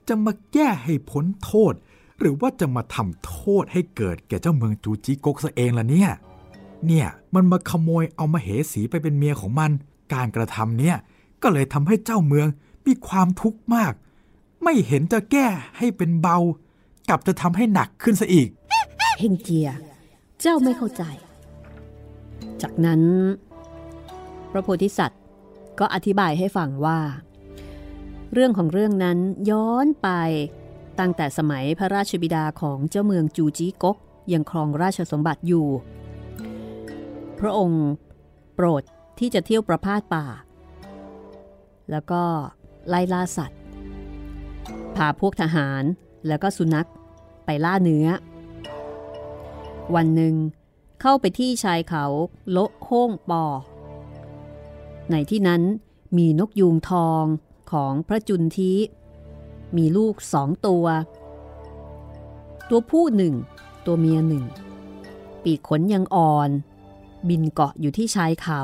[0.08, 1.74] จะมาแก้ให้พ้นโทษ
[2.24, 6.10] หรือว่าจะมาทำโทษให้เกิดแก่เจ้าเมืองจูจิกกซะเองล่ะเนี่ย
[6.86, 9.70] เนี่ยมันมาขโมยเอามาเหสีไปเป็นเมียของมัน
[10.12, 10.96] การกระทำเนี่ย
[11.42, 12.46] ก็เลยทำให้เจ้าเมือง
[12.86, 13.92] มีความทุกข์มาก
[14.62, 15.46] ไม่เห็นจะแก้
[15.78, 16.38] ให้เป็นเบา
[17.08, 18.48] กลับจะทำให้หนักขึ้นซะอีก
[19.18, 19.68] เฮงเจีย
[20.40, 21.02] เจ้าไม่เข้าใจ
[22.62, 23.02] จากนั้น
[24.50, 25.22] พระโพธิสัตว์
[25.78, 26.98] ก็อธิบายให้ฟังว่า
[28.32, 29.18] เรื่องของเรื่องนั้น
[29.50, 30.08] ย้อนไป
[31.00, 33.96] ตั้งแต่สมัยพระราชบิดาของเจ้าเมืองจูจีกก
[34.32, 35.66] ยังครองราชสมบัติอยู่
[37.38, 37.86] พระองค์
[38.54, 38.82] โปรด
[39.18, 40.24] ที่จะเที่ยวประพาสป่า
[41.90, 42.22] แล้วก็
[42.88, 43.60] ไล่ล่าสัตว์
[44.96, 45.82] พาพวกทหาร
[46.26, 46.88] แล้วก็สุนัข
[47.44, 48.08] ไปล่าเนื้อ
[49.94, 50.34] วันหนึ่ง
[51.00, 52.04] เข้าไปที่ชายเขา
[52.50, 53.44] โละโห้งปอ
[55.10, 55.62] ในที่นั้น
[56.16, 57.24] มีนกยูงทอง
[57.72, 58.72] ของพระจุนที
[59.76, 60.86] มีลูกสองตัว
[62.68, 63.34] ตัวผู้หนึ่ง
[63.86, 64.44] ตัวเมียหนึ่ง
[65.42, 66.50] ปีกขนยังอ่อน
[67.28, 68.62] บินเกาะอยู่ที่ชายเขา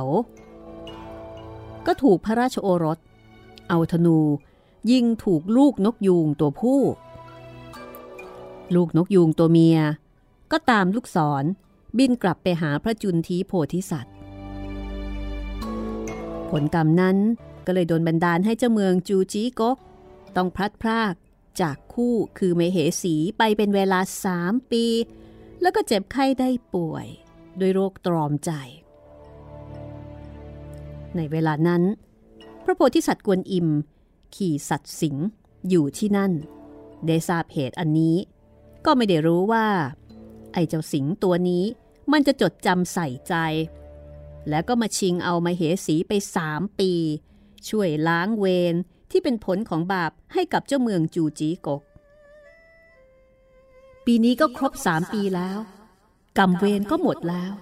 [1.86, 2.98] ก็ถูกพระราชโอรส
[3.68, 4.18] เอาธนู
[4.90, 6.80] ยิงถูกลูกนกยูงตัวผู้
[8.74, 9.78] ลูกนกยูงตัวเมีย
[10.52, 11.44] ก็ตามลูกศร
[11.98, 14.14] บินกลับไปหาพระจุนทีโพธิสัตว์
[16.50, 17.16] ผลกรรมนั้น
[17.66, 19.76] ก็เลยโดนบันดาลให้เจ้าเมืองจูจีกก
[20.36, 21.14] ต้องพลัดพราก
[21.60, 24.84] จากคู่คือเมเหสีไปเป็นเวลาสามปี
[25.60, 27.06] แล้วก็เจ็บไข้ได้ป่วย
[27.60, 28.50] ด้วยโรคตรอมใจ
[31.16, 31.82] ในเวลานั้น
[32.64, 33.68] พระโพธิสัตว์กวนอิม
[34.34, 35.16] ขี่สัตว์สิง
[35.68, 36.32] อยู่ที่นั่น
[37.06, 38.16] ได้ทราบเหตุอันนี้
[38.84, 39.66] ก็ไม่ได้รู้ว่า
[40.52, 41.64] ไอ้เจ้าสิงตัวนี้
[42.12, 43.34] มันจะจดจำใส่ใจ
[44.48, 46.92] แล้วก็มาชิงเอามาเหสีไปสามปี
[47.68, 48.74] ช่วยล้างเวร
[49.10, 51.82] ที่เป็นผลของบาปให้กับเจ้าเมืองจูจีกก
[54.04, 55.58] ปีนี้ก็ครบสามปีแล้ว
[56.38, 57.52] กรรมเวรก็หมดแล้ว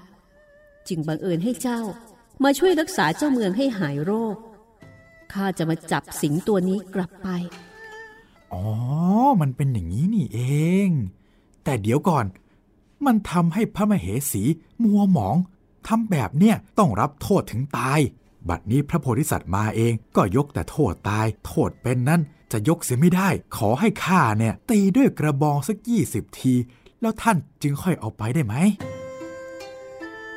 [0.88, 1.80] จึงบังเอิญให้เจ้า
[2.44, 4.36] มาช่วยรักษาเจ้าเมืองให้หายโรค
[5.32, 7.28] ข้าจะมาจับสิงตัวนี้กลับไป
[8.52, 8.64] อ๋อ
[9.40, 10.40] มันเป็นอย่างนี้นี่เอ
[10.86, 10.88] ง
[11.64, 12.24] แต่เดี๋ยวก่อน
[13.06, 14.42] มันทำให้พระมเหสี
[14.82, 15.36] มัวหมอง
[15.86, 18.00] ทำแบบเนี้ยต้องรับโทษถึงตาย
[18.48, 22.20] บัดนี้พระโพธิสัตว์มาเองก็ยกแต่โทษตาย โทษเป็นนั้น
[22.52, 26.54] จะยกเสียไม่ได้ ขอให้ข้าเนี่ย ตีด้วยกระบองสักยี่สิบที
[27.00, 28.54] แล้วท่านจึงค่อยเอาไปได้ไหม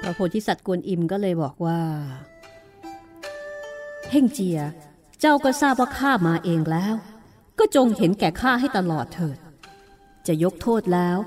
[0.02, 1.80] พระโพธิสัตว์กวนอิมก็เลยบอกว่า
[4.12, 4.60] เฮงเจีย
[5.20, 6.96] เจ้าก็ทราบว่าข้ามาเองแล้ว
[7.60, 9.38] ก็จงเห็นแก่ข้าให้ตลอดเถิด
[10.28, 11.18] จะยกโทษแล้ว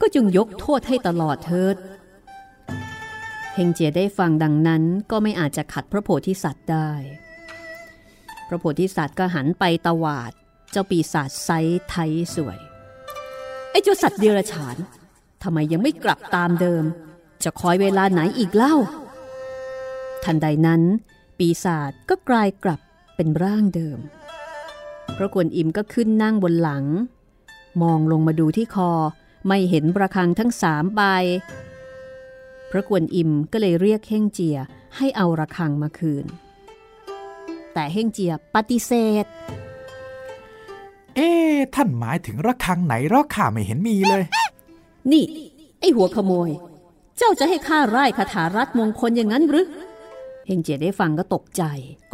[0.00, 1.76] ก็จงยกโทษให้ตลอดเถิด
[3.58, 6.90] เฮงเจียได้ฟังดังนั้นก็ไม่อาจจะขัดพระโพธิสัตว์ได้
[8.48, 10.32] พระโพธิสัตว์ก็หันไปตวาด
[10.70, 11.50] เจ้าปีศาจไซ
[11.90, 12.58] ไทยสวย
[13.70, 14.76] ไอ้เจ้าสัตว์เดรัจฉาน
[15.42, 16.84] ทำไมยังไม่กลับตามเดิม
[17.44, 18.74] จะคอยเวลาไหนอีกเล่า
[20.24, 20.82] ทันใดนั้น
[21.38, 22.80] ปีศาจก็กลายกลับ
[23.16, 23.98] เป็นร่างเดิม
[25.16, 26.84] พระกวนอิมก็ขึ้นนั่งบนหลัง
[27.82, 28.90] มองลงมาดูที่คอ
[29.48, 31.02] ไม่เห็นประคังทั้งสามใบ
[32.70, 34.58] พระกวนอิมก็เลยเรียกเฮ่งเจีย
[34.96, 36.26] ให้เอาระฆังมาคืน
[37.74, 39.26] แต่เฮ่งเจียปฏิเสธ
[41.16, 41.30] เอ๊
[41.74, 44.22] ท่านหมายถึงระฆังไหนระข้าไม่เห็นมีเลย
[45.12, 45.24] นี่
[45.80, 46.50] ไอหัวขโมย
[47.18, 49.66] เจ้าจะให้ข้าไล่คาถารัดมงคลอย่างนั้นหรือ
[50.46, 51.62] เฮงเจียได้ฟังก็ตกใจ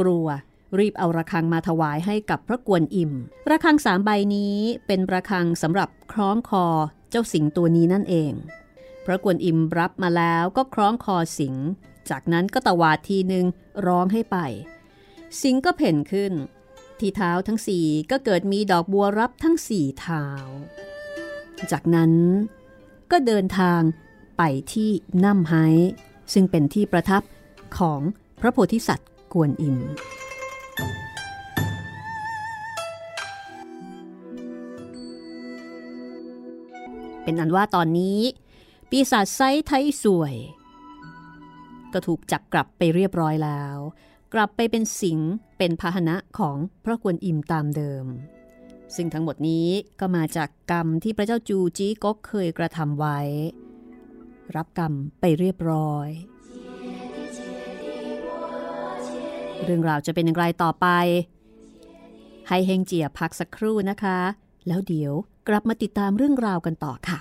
[0.00, 0.26] กลัว
[0.78, 3.12] รีบเอาระฆังมาถวายให้กับพระกวนอิม
[3.50, 6.66] ระฆังสามใบนี้เป็นระฆังสำหรับคล้องคอ
[7.10, 8.32] เจ้าสิงตัวนี้นั่นเอง
[9.04, 11.54] พระกวนอิมรับมาแล้วก็คล้องคอสิง
[12.10, 13.46] จากนั้นก็ตวาดทีหนึ่ง
[13.86, 14.36] ร้องให้ไป
[15.40, 16.32] สิงก็เพ่นขึ้น
[16.98, 20.24] ที่เท้าทั้งสี่ก็เกิดมีดอกบัวรับทั้งสี่เท้า
[21.72, 22.12] จากนั้น
[23.10, 23.80] ก็เดินทาง
[24.38, 24.90] ไปที่
[25.24, 25.54] น้ำไฮ
[26.32, 27.22] ซึ่งเป็นที่ประทับ
[27.78, 28.00] ของ
[28.40, 29.78] พระโพธิสัตว์กวนอิม
[37.22, 38.18] เป็นอันว่าตอนนี้
[38.94, 40.34] ปีศาจไซไทสวย
[41.92, 43.76] ก็ถูกจับกลับไปเรียบร้อยแล้ว
[44.34, 45.20] กลับไปเป็นสิง
[45.58, 48.06] เป็นพาหนะของพระกวนอิมตามเดิม
[48.94, 49.68] ซึ่งทั้งหมดนี้
[50.00, 53.20] ก็มาจากกรรมที่พระเจ้าจูจีก็เคยกระทำไว้
[54.56, 56.08] รับกรรมไปเรียบร้อย
[59.64, 60.86] เรื่องราวจะเป็นอย่างไรต่อไป
[62.48, 64.18] ให้เฮงเจียพักสักครู่นะคะ
[64.66, 65.12] แล้วเดี๋ยว
[65.48, 67.20] กลับมาติดตามเรื่องราวกันต่อค่ะ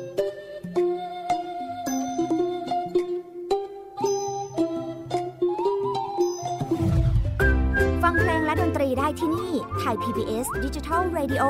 [8.51, 11.43] และดนตรีได้ที่นี่ Thai PBS Digital Radio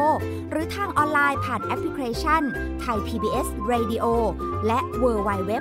[0.51, 2.41] หรือทางออนไลน์ผ่านแอปพลิเคชัน
[2.81, 4.05] ไทย PBS Radio
[4.67, 5.51] และ w w w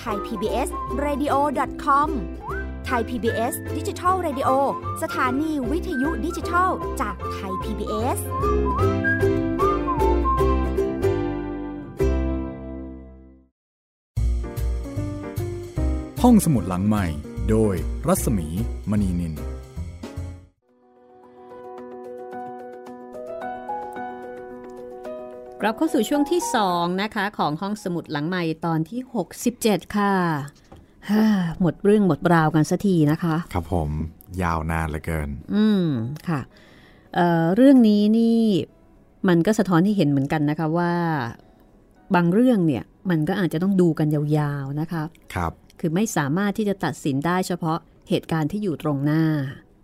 [0.00, 0.68] t h a i PBS
[1.04, 1.34] Radio
[1.84, 2.08] com
[2.86, 4.50] ไทย PBS Digital Radio
[5.02, 8.18] สถานีวิทยุดิจิทัลจากไทย PBS
[16.22, 17.06] ห้องสมุดหลังใหม่
[17.50, 17.74] โดย
[18.08, 18.48] รัศมี
[18.92, 19.47] มณีนิน
[25.60, 26.40] กลับเข้าสู่ช่วงที่
[26.72, 29.00] 2 นะคะ ของห้องสมุดหลังใหม่ตอนที่
[29.48, 30.14] 67 ค่ะ
[31.10, 31.24] ฮ่า
[31.60, 33.90] หมดเรื่องหมดราวกันสักทีนะคะ ครับผม
[34.42, 35.84] ยาวนานเหลือเกิน อืม
[36.28, 36.40] ค่ะ
[37.14, 38.40] เอ่อเรื่องนี้นี่
[39.28, 40.92] มันก็สะท้อนให้เห็นเหมือนกันนะคะว่า
[42.14, 45.02] บางเรื่องเนี่ยมันก็อาจจะต้องดูกันยาวๆนะคะ
[45.34, 49.22] ครับ คือไม่สามารถที่จะตัดสินได้เฉพาะเหตุการณ์ที่อยู่ตรงหน้า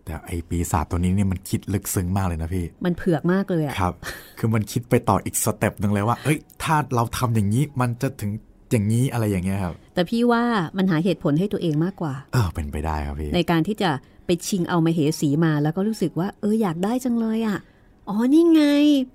[0.04, 3.94] แต่ไอปีศาจตัวนี้เนี่ยมันคิดลึกซึ้งมากเลยนะพี่ มันเผือกมากเลยอะครับ
[4.38, 8.30] คือมันคิดไปต่ออีกสเต็ปหนึ่งเลยว่า เอ้ย ถ้าเราทำอย่างนี้มันจะถึง
[8.70, 10.42] อย่างนี้อะไรอย่างเงี้ยครับ แต่พี่ว่า
[10.76, 13.90] มันหาเหตุผลให้ตัวเองมากกว่า เออเป็นไปได้ครับพี่ ในการที่จะ
[14.26, 17.58] ไปชิงเอามาเหสีมาแล้วก็รู้สึกว่า เอออยากได้จังเลยอะ่ะ
[18.08, 18.62] อ๋อนี่ไง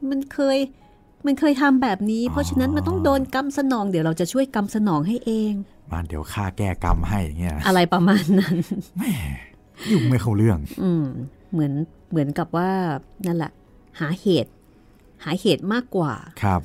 [0.10, 0.58] มันเคย
[1.26, 5.54] มันเคยทำแบบนี้ เพราะฉะนั้นมันต้องโดนกรรมสนอง เดี๋ยวเราจะช่วยกรรมสนองให้เอง
[5.92, 8.58] มาเดี๋ยวค่าแก้กรรมให้อย่างเงี้ยอะไรประมาณนั้น
[9.92, 11.06] ยุ่งไม่เข้าเรื่อง อืม
[11.52, 11.74] เหมือน
[12.12, 12.70] เหมือนกับว่า
[13.28, 13.52] นั่นแหละ
[14.00, 14.52] หาเหตุ
[15.24, 16.14] หาเหตุมากกว่า
[16.44, 16.62] ครับ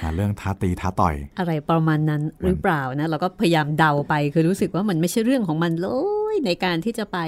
[0.00, 5.88] หาเรื่องท้าตีท้าต่อย อะไรประมาณนั้นหรือเปล่านะ เราก็พยายามเดาไป คือรู้สึกว่ามันไม่ใช่เรื่องของมันเล
[6.32, 7.18] ยในการที่จะไป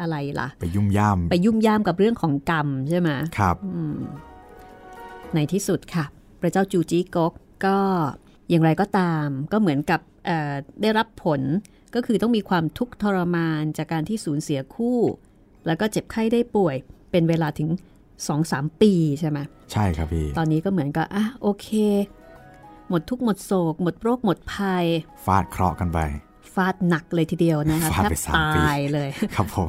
[0.00, 3.56] อะไรล่ะ ไปยุ่มย่ามไปยุ่มย่ามกับเรื่องของกรรมใช่ไหมครับ
[5.34, 6.04] ในที่สุดค่ะ
[6.40, 7.32] พระเจ้าจูจีกก
[7.66, 7.76] ก็
[8.50, 11.40] อย่างไรก็ตาม ก็เหมือนกับเอ่อได้รับผล
[11.94, 14.98] ก็คือต้องมีความทุกข์ทรมานจากการที่สูญเสียคู่
[15.66, 16.76] แล้วก็เจ็บไข้ได้ป่วย
[17.10, 17.68] เป็นเวลาถึง
[18.24, 19.38] 2-3 ปีใช่ไหม
[19.72, 21.68] ใช่ครับพี่ ตอนนี้ก็เหมือนกับอะโอเค
[22.88, 24.84] หมดทุกข์หมดโศก หมดโรคหมดภัย
[25.26, 25.98] ฟาดเคราะห์กันไป
[26.54, 29.68] ฟาดหนักเลยทีเดียวนะคะฟาดแทบไปสามปีตายเลยครับผม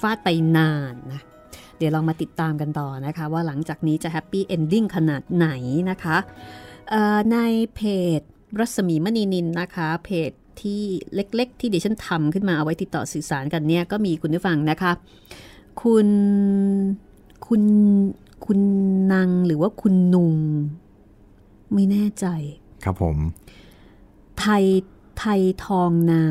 [0.00, 1.20] ฟาดไปนานนะ
[1.78, 5.48] เดี๋ยวลองมาติดตามกันต่อนะคะ ว่าหลังจากนี้จะ happy ending ขนาดไหน
[5.90, 6.16] นะคะ
[6.90, 7.38] เอ่อใน
[7.74, 7.80] เพ
[8.18, 8.20] จ
[8.58, 10.30] รัศมีมณีนินนะคะ เพจ
[10.62, 10.82] ที่
[11.14, 14.92] เล็ก ๆ ที่ดิฉันทำขึ้นมาเอาไว้ติดต่อสื่อสารกันเนี่ยก็มีคุณผู้ฟังนะคะ
[15.82, 16.08] คุณ
[17.46, 17.62] คุณ
[18.46, 18.60] คุณ
[19.12, 20.34] นางหรือว่าคุณนุง
[21.74, 22.26] ไม่แน่ใจ
[22.84, 23.16] ครับผม
[24.38, 24.64] ไทย
[25.18, 26.24] ไทยทองนา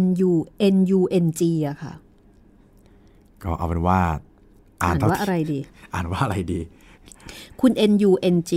[0.00, 0.32] N U
[0.74, 1.92] N U N G อะค่ะ
[3.42, 4.00] ก็เอาเป็นว่า
[4.82, 5.58] อ่าอ่านนเท่ว่าอะไรดี
[5.94, 6.60] อ่านว่าอะไรดี
[7.60, 8.52] คุณ N U N G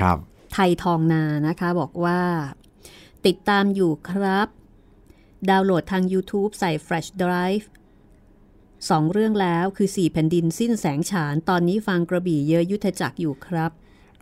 [0.00, 0.16] ครับ
[0.52, 2.18] ไทยทองนานะคะ บอกว่า
[3.26, 4.48] ติดตามอยู่ครับ
[5.50, 7.66] ดาวน์โหลดทาง YouTube ใส่ Flash Drive
[8.90, 13.70] สองเรื่องแล้วคือ 4 แผ่นดินสิ้นแสงฉาน ตอนนี้ฟังกระบี่เยอะยุทธจักรอยู่ครับ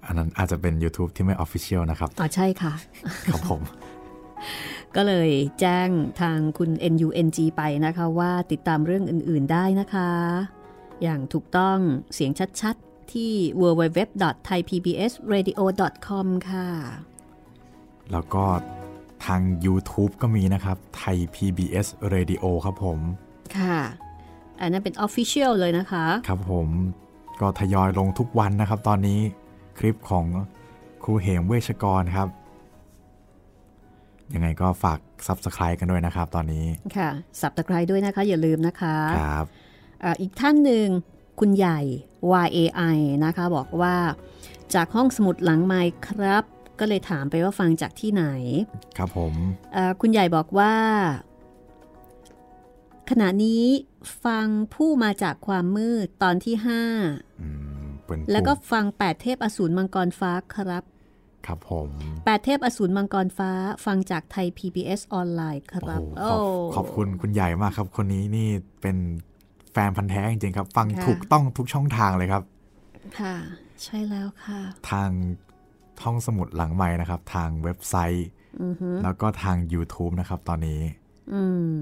[0.05, 2.73] อันนั้นอาจจะเป็น YouTube ที่ไม่ Official นะครับอ๋อใช่ค่ะ
[3.27, 3.61] ครับผม
[4.97, 5.31] ก็เลย
[5.61, 5.89] แจ้ง
[6.21, 10.11] ทางคุณ NUNG ไปนะคะว่าติดตามเรื่องอื่น ๆได้นะคะ
[11.03, 11.79] อย่างถูกต้อง
[12.15, 12.31] เสียง
[12.61, 16.69] ชัดๆ ที่ www.thaipbsradio.com ค่ะ
[18.13, 18.45] แล้วก็
[19.27, 22.99] ทาง YouTube ก็มีนะครับ ไทย PBS Radio ครับผม
[23.59, 23.81] ค่ะ
[24.61, 26.69] อันนั้นเป็น Official เลยนะคะ ครับผม
[27.41, 29.21] ก็ทยอยลงทุกวันนะครับ ตอนนี้
[29.79, 30.27] คลิปของ
[31.03, 32.29] ครูเหมเวชกรครับ
[34.35, 36.65] ยังไงก็ฝาก Subscribe กันด้วยนะครับ ตอนนี้
[36.97, 39.47] ค่ะสับตะไคร้ด้วยนะคะ อย่าลืมนะคะ ครับ
[40.03, 40.87] อ่าอีกท่านหนึ่ง
[41.41, 41.81] คุณใหญ่
[42.47, 43.95] YAI นะคะ บอกว่า
[44.75, 46.45] จากห้องสมุดหลังไมค์ครับ
[46.81, 48.25] ก็เลยถามไปว่าฟังจากที่ไหน
[48.99, 49.35] ครับผม
[49.75, 50.75] เอ่อคุณใหญ่บอกว่า
[53.11, 53.65] ขณะนี้
[54.25, 56.55] ฟังผู้มาจากความมืดตอนที่
[57.43, 57.49] อื
[57.85, 60.85] มเป็น5แล้วก็ฟัง8เทพอสูรมังกรฟ้าครับ
[61.47, 63.51] ครับผม8เทพอสูรมังกรฟ้า
[63.85, 66.41] ฟังจากไทย PBS ออนไลน์คโอ้รับโหขอบ
[66.75, 68.49] ขอบคุณคุณใหญ่มากครับ คนนี้นี่
[68.81, 68.97] เป็น
[69.73, 72.43] แฟนพันธ์แท้จริงๆครับ ฟังค่ะถูกต้องทุกช่องทางเลยครับ
[73.21, 73.37] ค่ะ
[73.85, 74.61] ใช่แล้วค่ะ
[74.91, 75.11] ทาง
[76.03, 78.29] ท่องสมุดหลังไม้นะครับ ทางเว็บไซต์
[78.63, 80.81] อือฮึแล้วก็ทาง YouTube นะครับตอนนี้
[81.33, 81.43] อื
[81.79, 81.81] ม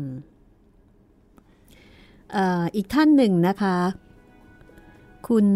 [2.33, 3.77] เอ่ออีกท่านหนึ่งนะคะ
[5.29, 5.47] คุณ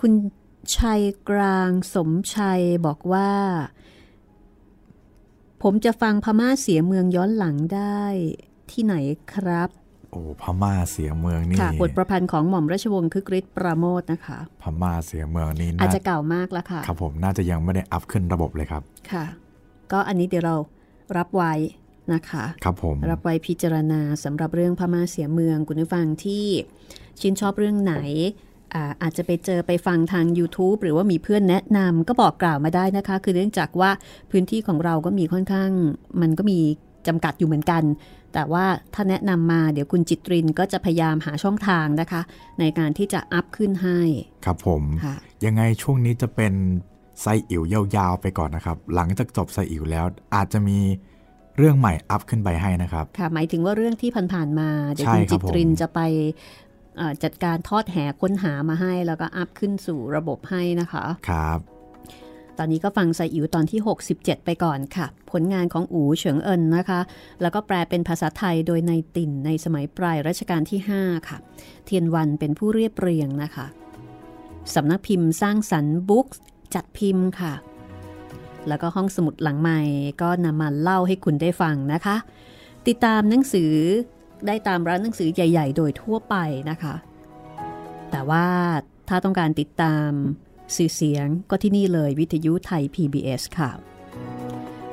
[0.00, 0.12] คุณ
[0.76, 3.30] ชัยกลางสมชัยบอกว่า
[5.62, 8.02] ผมจะฟังพม่าเสียเมืองย้อนหลังได้
[8.70, 8.94] ที่ไหน
[9.34, 9.70] ครับ
[10.14, 19.24] โอ้พม่าเสียเมืองนี่ค่ะบทประพันธ์ของหม่อมราชวงศ์คึกฤทธิ์ปราโมทนะคะ พม่าเสียเมืองนี่อาจน่าจะเก่ามากแล้วค่ะ ครับผมน่าจะยังไม่ได้อัพขึ้นระบบเลยครับ ค่ะ
[19.92, 20.56] ก็อันนี้เดี๋ยวเรา
[21.16, 21.52] รับไว้
[22.12, 26.46] นะคะ ครับผม รับไว้พิจารณาสำหรับเรื่องพม่าเสียเมืองคุณผู้ฟังที่
[27.20, 27.96] ชื่นชอบเรื่องไหน
[28.74, 33.90] อาอาจจะไปเจอไปฟังทาง YouTube หรือว่ามีเพื่อนแนะนำก็บอกกล่าวมาได้นะคะ คือเนื่องจากว่า
[34.30, 35.70] พื้นที่ของเราก็มีค่อนข้าง
[36.20, 36.58] มันก็มี
[37.06, 37.82] จำกัดอยู่เหมือนกัน
[38.34, 42.22] แต่ว่าถ้าแนะนำมาเดี๋ยวคุณจิตรินก็จะพยายามหาช่องทางนะคะ
[42.60, 44.00] ในการที่จะอัพขึ้นให้
[44.44, 46.52] ครับผมค่ะยังไงช่วงนี้จะเป็น
[47.20, 50.78] ไซอิ๋วยาวๆไปก่อนนะครับ หลังจากจบไซอิ๋วแล้วอาจจะมี
[51.58, 56.00] เรื่องใหม่อัพขึ้นไปให้นะครับ ค่ะ หมายถึงว่าเรื่องที่ผ่านๆมาเดี๋ยวใช่คุณครับจิตรินผมจะไป
[56.96, 61.58] เอ่อจัดการทอดแหค้นหามาให้ แล้วก็อัพขึ้นสู่ระบบให้นะคะ ครับ
[62.58, 63.80] ตอนนี้ก็ฟังไซอิ๋วตอนที่
[64.12, 67.00] 67 ไปก่อนค่ะ ผลงานของอูเฉิงเอินนะคะ
[67.40, 71.38] แล้วก็แปลเป็นภาษาไทยโดยในายติ่นในสมัยปลายรัชกาลที่ 5 ค่ะ
[71.84, 73.66] เทียนวันเป็นผู้เรียบเรียงนะคะ
[74.74, 76.26] สำนักพิมพ์สร้างสรรค์บุ๊ก
[76.74, 77.54] จัดพิมพ์ค่ะ
[78.68, 79.80] แล้วก็ห้องสมุดหลังใหม่
[80.22, 82.16] ก็นำมาเล่าให้คุณได้ฟังนะคะ
[82.88, 83.72] ติดตามหนังสือ
[84.46, 86.34] ได้ตามร้านหนังสือใหญ่ ๆ โดยทั่วไป
[86.70, 86.94] นะคะ
[88.10, 88.46] แต่ว่า
[89.08, 90.10] ถ้าต้องการติดตาม
[90.76, 93.70] สื่อเสียงก็ที่นี่เลยวิทยุไทย PBS ค่ะ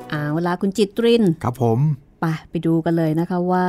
[0.09, 1.79] เอาละคุณจิตริน ครับผม
[2.19, 3.67] ไปไปดูกันเลยนะคะว่า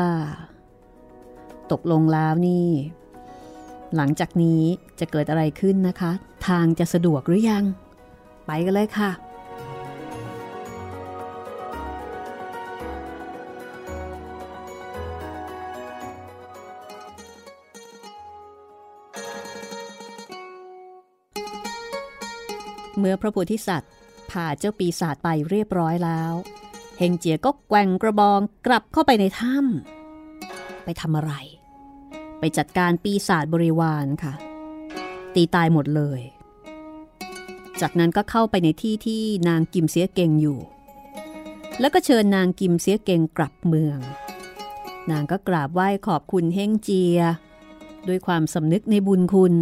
[1.73, 2.69] ตกลงแล้วนี่
[3.97, 4.63] หลังจากนี้
[5.01, 6.13] จะเกิดอะไรขึ้นนะคะ
[6.49, 7.65] ทางจะสะดวกหรือยัง
[8.47, 9.11] ไปกันเลยค่ะ
[23.03, 23.91] เมื่อพระโพธิสัตว์
[24.31, 26.33] พาเจ้าปีศาจไปเรียบร้อยแล้ว
[26.99, 31.33] เฮงเจียก็แกว่งกระบองกลับเข้าไปในถ้ำไปทำอะไร
[32.39, 34.35] ไปจัดการปีศาจบริวารค่ะ
[35.35, 36.21] ตีตายหมดเลย
[37.81, 40.59] จากนั้นก็เข้าไปในที่ที่นางกิมเสียเก่งอยู่
[41.81, 43.99] แล้วก็เชิญนางกิมเสียเก่งกลับเมือง
[45.11, 47.19] นางก็กราบไหว้ขอบคุณเฮงเจีย
[48.09, 49.55] ด้วยความสำนึกในบุญคุณ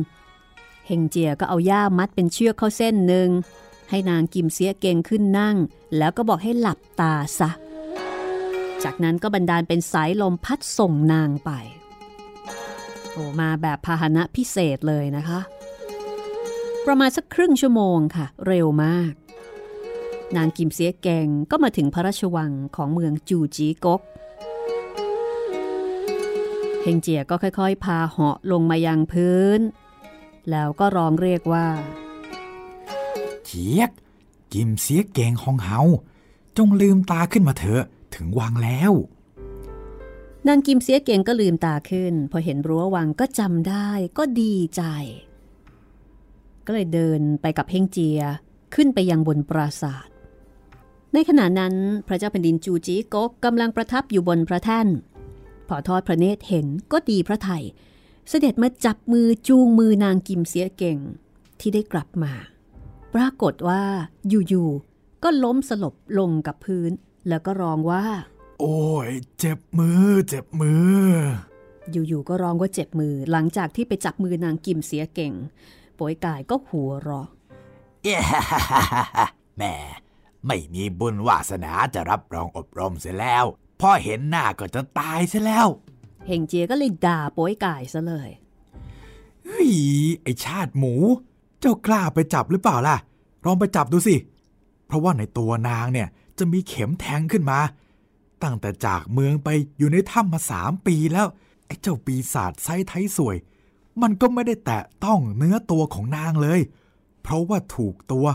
[0.90, 3.28] ฮงเจียก็เอาย่ามัดเป็นเชือกเข้าเส้นหนึ่ง
[3.90, 5.56] ให้นางกิมเสียเก่งขึ้นนั่ง
[5.96, 7.50] แล้วก็บอกให้หลับตาซะ
[8.84, 11.50] จากนั้นก็บันดาลเป็นสายลมพัดส่งนางไป
[13.12, 15.40] โอ้มาแบบพาหนะพิเศษเลยนะคะ
[16.86, 19.12] ประมาณสักครึ่งชั่วโมงค่ะ เร็วมาก
[20.36, 24.00] นางกิมเสียเก่งก็มาถึงพระราชวังของเมืองจูจีกก
[26.82, 29.60] เฮงเจียก็ค่อยๆ พาเหาะลงมายังพื้น
[30.50, 31.66] แล้วก็ร้องเรียกว่า
[33.44, 33.90] เจียก
[34.52, 35.80] กิมเสียเก่งของเฮา
[36.56, 37.82] จงลืมตาขึ้นมาเถอะ
[38.14, 38.92] ถึงวังแล้ว
[40.46, 44.82] นางกิมเสียเก่งก็ลืมตาขึ้น พอเห็นรั้ววังก็จำได้ก็ดีใจ
[46.66, 48.20] ก็เลยเดินไปกับเฮงเจีย
[48.74, 50.08] ขึ้นไปยังบนปราสาท
[51.12, 51.74] ในขณะนั้น
[52.06, 54.88] พระเจ้าแผ่นดินจูจีกกกำลังประทับอยู่บนพระแท่น
[55.68, 57.64] พอทอดพระเนตรเห็นก็ดีพระไทย
[58.32, 60.98] เสด็จมาจับมือจูงมือนางกิมเสียเก่ง
[61.60, 62.32] ที่ได้กลับมา
[63.14, 63.82] ปรากฏว่า
[64.28, 66.90] อยู่ๆก็ล้มสลบลงกับพื้น
[67.28, 68.04] แล้วก็ร้องว่า
[68.60, 71.06] โอ้ยเจ็บมือ เจ็บมือ
[71.90, 75.32] อยู่ๆก็ร้องว่าเจ็บมือ หลังจากที่ไปจับมือนางกิมเสียเก่ง
[75.98, 77.28] ป่วยกายก็หัวเราะ
[79.56, 79.74] แหม่
[80.46, 83.44] ไม่มีบุญวาสนาจะรับรองอบรมเสียแล้ว
[83.80, 85.68] พอเห็นหน้าก็จะตายเสียแล้ว
[86.26, 88.30] เฮงเจียก็เลยด่าป่วยกายซะเลย
[89.44, 89.70] เฮ้ย
[90.22, 90.94] ไอชาติหมู
[91.60, 92.96] เจ้ากล้าไปจับหรือเปล่าล่ะ
[93.44, 94.16] ลองไปจับดูสิ
[94.86, 96.08] เพราะว่าในตัวนางเนี่ย
[96.38, 97.58] จะมีเข็มแทงขึ้นมา
[98.42, 99.48] ตั้งแต่จากเมืองไป
[99.78, 101.26] อยู่ในถ้ำมาสามปีแล้ว
[101.66, 103.36] ไอ้เจ้าปีศาจไซไทยสวย
[104.02, 106.60] มันก็ไม่ได้แตะต้องเนื้อตัวของนางเลย
[107.22, 108.26] เพราะว่าถูกตัว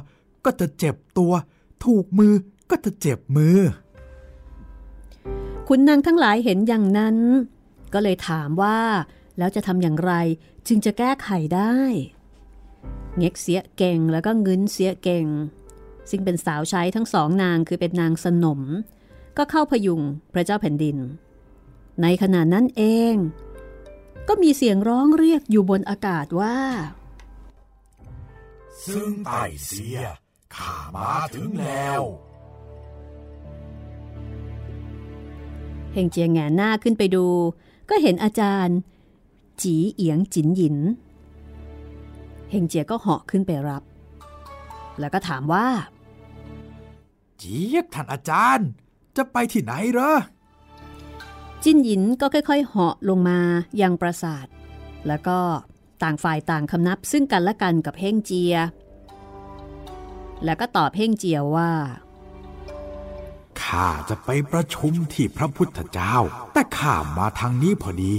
[0.45, 1.33] ก็จะเจ็บตัว
[1.85, 2.33] ถูกมือ
[2.69, 3.57] ก็จะเจ็บมือ
[5.67, 7.17] คุณนางทั้งหลายเห็นอย่างนั้น
[7.93, 8.79] ก็เลยถามว่า
[9.37, 10.13] แล้วจะทำอย่างไร
[10.67, 11.75] จึงจะแก้ไขได้
[13.17, 15.25] เง็กเสียเก่งแล้วก็เงินเสียเก่ง
[16.09, 18.61] ซึ่งเป็นสาวใช้ทั้งสองนางคือเป็นนางสนม
[19.37, 20.01] ก็เข้าพยุง
[20.33, 20.97] พระเจ้าแผ่นดิน
[22.01, 22.83] ในขณะนั้นเอ
[23.13, 23.15] ง
[24.27, 26.57] ก็มีเสียงร้องเรียกอยู่บนอากาศว่า
[28.85, 29.97] ซึ่งไต่เสีย
[30.55, 32.01] ข้ามาถึงแล้ว
[35.93, 37.25] เฮงเจียแงนหน้าขึ้นไปดู
[37.89, 38.77] ก็เห็นอาจารย์
[39.61, 40.77] จีเอียงจินหยิน
[42.51, 43.83] เฮงเจียก็เหาะขึ้นไปรับ
[44.99, 45.67] แล้วก็ถามว่า
[47.37, 48.69] เจี๊ยกท่านอาจารย์
[49.15, 50.11] จะไปที่ไหนเหรอ
[51.63, 53.39] จินหยินก็ค่อยๆ เหาะลงมา
[53.81, 54.47] ยังปราสาท
[55.07, 55.39] แล้วก็
[56.03, 58.55] ต่างฝ่ายต่างคำนับซึ่งกันและกันกับเฮงเจีย
[60.45, 61.71] แล้วก็ตอบเฮงเจียว่า
[63.63, 66.15] ข้าจะไปประชุมที่พระพุทธเจ้า
[66.53, 68.13] แต่ข้ามาทางนี้พอดี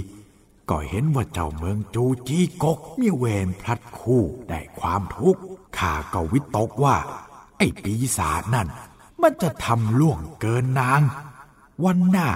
[0.71, 5.41] ก็เห็นว่าเจ้าเมืองจูจีกกมีเวรพลัดคู่ได้ความทุกข์
[5.79, 6.97] ข้าก็วิตกว่า
[7.59, 8.69] ไอ้ปีศาจนั่น
[9.23, 11.01] มันจะทำล่วงเกินนาง
[11.85, 12.29] วันหน้า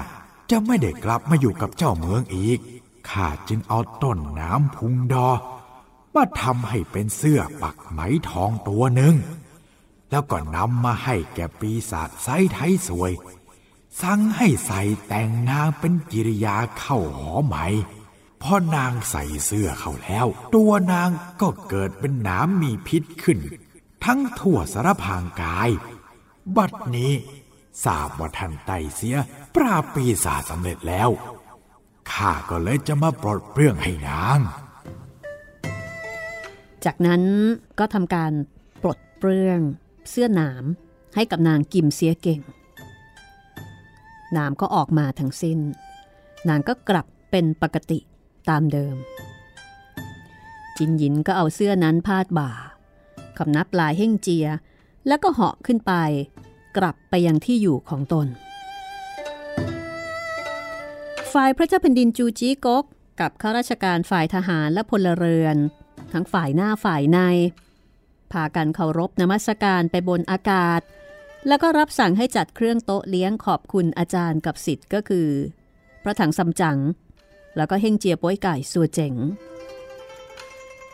[0.50, 2.58] จะไม่ได้กลับมาอยู่กับเจ้าเมืองอีก
[3.10, 5.28] ข้าจึงเอาต้นน้ำพุงดอ
[6.14, 9.14] มาทำให้เป็นเสื้อปักไหมทองตัวหนึ่ง
[10.10, 13.12] แล้วก็นำมาให้แก่ปีศาจไซไทยสวย
[14.02, 17.56] สั่งให้ใส่แต่งนางเป็นกิริยาเข้าหอไหม
[18.42, 23.38] พอนางใส่เสื้อเข้าแล้ว ตัวนางก็เกิดเป็นนามมีพิษขึ้น
[24.04, 25.70] ทั้งทั่วสารพางกาย
[26.56, 27.12] บัดนี้
[27.84, 29.16] ทราบว่าท่านไตเสีย
[29.54, 31.10] ปราปีศาจสำเร็จแล้ว
[32.12, 34.38] ข้าก็เลยจะมาปลดเปลื้องให้นาง
[36.84, 37.22] จากนั้น
[37.78, 38.32] ก็ทำการ
[38.82, 39.60] ปลดเปลื้อง
[40.08, 40.64] เสื้อหนาม
[41.14, 42.40] ให้กับนางกิมเสียเก่ง
[44.36, 45.58] นามก็ออกมาทั้งสิ้น
[46.48, 47.98] นางก็กลับเป็นปกติ
[48.48, 48.96] ตามเดิม
[50.76, 52.50] จินหยินก็เอาเสื้อนั้นพาดบ่า
[53.38, 54.46] คำนับลายเฮ่งเจีย
[55.06, 55.92] แล้วก็เหาะขึ้นไป
[56.76, 58.26] กลับไปยังที่อยู่ของตน
[61.32, 62.84] ฝ่ายพระเจ้าแผ่นดินจูจีกก
[63.20, 65.56] กับข้าราชการฝ่ายทหารและพลเรือน
[66.12, 67.18] ทั้งฝ่ายหน้าฝ่ายใน
[68.32, 70.80] พากันเคารพนมัสการไปบนอากาศ
[71.48, 75.28] แล้วก็รับสั่งให้จัดเครื่องโต๊ะเลี้ยงขอบคุณอาจารย์กับสิทธิ์ก็คือ
[76.02, 76.78] พระถังซัมจั๋ง
[77.56, 79.14] แล้วก็เฮงเจียป้อยไก่สัวเจ๋ง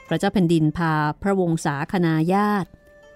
[0.08, 2.70] พระเจ้าแผ่นดินพาพระวงศาคณาญาติ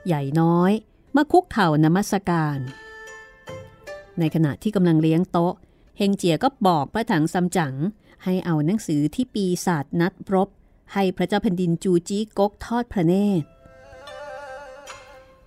[0.06, 0.72] ใหญ่น้อย
[1.16, 2.58] มาคุกเข่านมัสการ
[4.18, 5.54] ในขณะที่กำลังเลี้ยงโต๊ะ
[5.98, 7.74] เฮงเจียก็บอกพระถังซัมจั๋ง
[8.24, 10.48] ให้เอาหนังสือที่ปีศาจนัดรบ
[10.94, 13.46] ให้พระเจ้าแผ่นดินจูจีกกทอดพระเนตร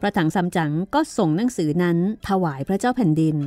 [0.03, 1.97] ระถังซัมจั๋งก็ส่งหนังสือนั้น
[2.27, 3.37] ถวายพระเจ้าแผ่นดิน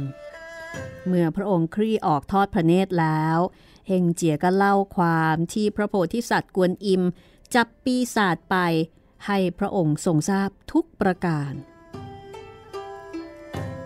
[1.07, 3.39] เมื่อพระองค์คลี่ออกทอดพระเนตรแล้ว
[3.89, 7.03] เฮงเจียก็เล่าความที่พระโพธิสัตว์กวนอิม
[7.55, 8.57] จับปีศาจไป
[9.27, 11.53] ให้พระองค์ทรงทราบทุกประการ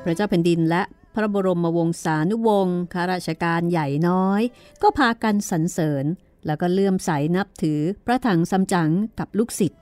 [0.05, 0.83] พระเจ้าแผ่นดินและ
[1.15, 4.43] พระบรมวงศานุวงศ์ข้าราชการใหญ่น้อย
[4.83, 6.05] ก็พากันสรรเสริญ
[6.47, 9.80] แล้วก็เลื่อมใสนับถือพระถังซัมจั๋งกับลูกศิษย์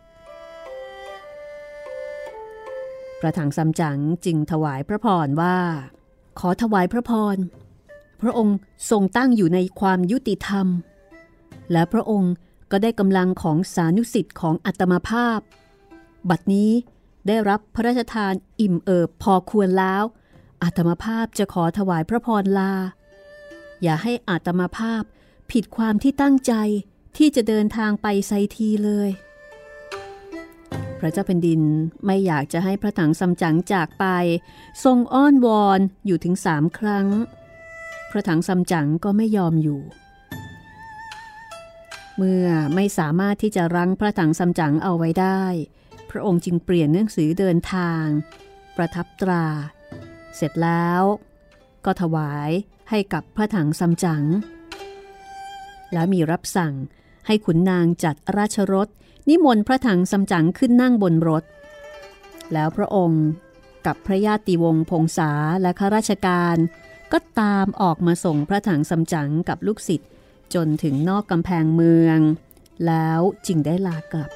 [3.21, 5.59] พระถังซัมจั๋งจึงถวายพระพรว่า
[6.39, 7.37] ขอถวายพระพร
[8.21, 8.57] พระองค์
[8.91, 10.67] ทรงตั้งอยู่ในความยุติธรรม
[11.73, 12.33] และพระองค์
[12.71, 15.39] ก็ได้กำลังของสานุสิทธิ์ของอัตมาภาพ
[16.31, 16.71] บัดนี้
[17.27, 20.05] ได้รับพระราชทานอิ่มเอิบพอควรแล้ว
[20.63, 22.73] อาตมาภาพจะขอถวายพระพรลา
[23.83, 25.03] อย่าให้อาตมาภาพ
[25.53, 26.53] ผิดความที่ตั้งใจ
[27.17, 29.11] ที่จะเดินทางไปไซทีเลย
[31.01, 31.63] พระเจ้าแผ่นดิน
[32.07, 34.07] ไม่อยากจะให้พระถังซัมจั๋งจากไป
[34.85, 37.07] ทรงอ้อนวอนอยู่ถึงสามครั้ง
[38.11, 39.81] พระถังซัมจั๋งก็ไม่ยอมอยู่
[42.17, 45.43] เมื่อไม่สามารถที่จะรั้งพระถังซัมจั๋งเอาไว้ได้
[46.11, 48.05] พระองค์จึงเปลี่ยนหนังสือเดินทาง
[48.77, 49.47] ประทับตรา
[50.37, 51.03] เสร็จแล้ว
[51.85, 52.51] ก็ถวาย
[52.91, 54.25] ให้กับพระถังซัมจั๋ง
[55.93, 56.75] และมีรับสั่ง
[57.27, 58.89] ให้ขุนนางจัดราชรถ
[59.29, 61.45] นิมนต์พระถังซัมจั๋งขึ้นนั่งบนรถ
[62.53, 63.25] แล้วพระองค์
[63.87, 65.31] กับพระญาติวงศ์พงษา
[65.63, 66.57] และข้าราชการ
[67.13, 70.11] ก็ตามออกมาส่งพระถังซัมจั๋งกับลูกศิษย์
[70.55, 72.19] จนถึงนอกกำแพงเมือง
[72.87, 74.31] แล้วจึงได้ลากลับ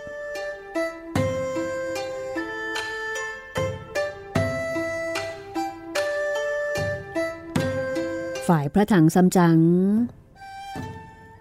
[8.49, 9.59] ฝ่ายพระถังซัมจั๋ง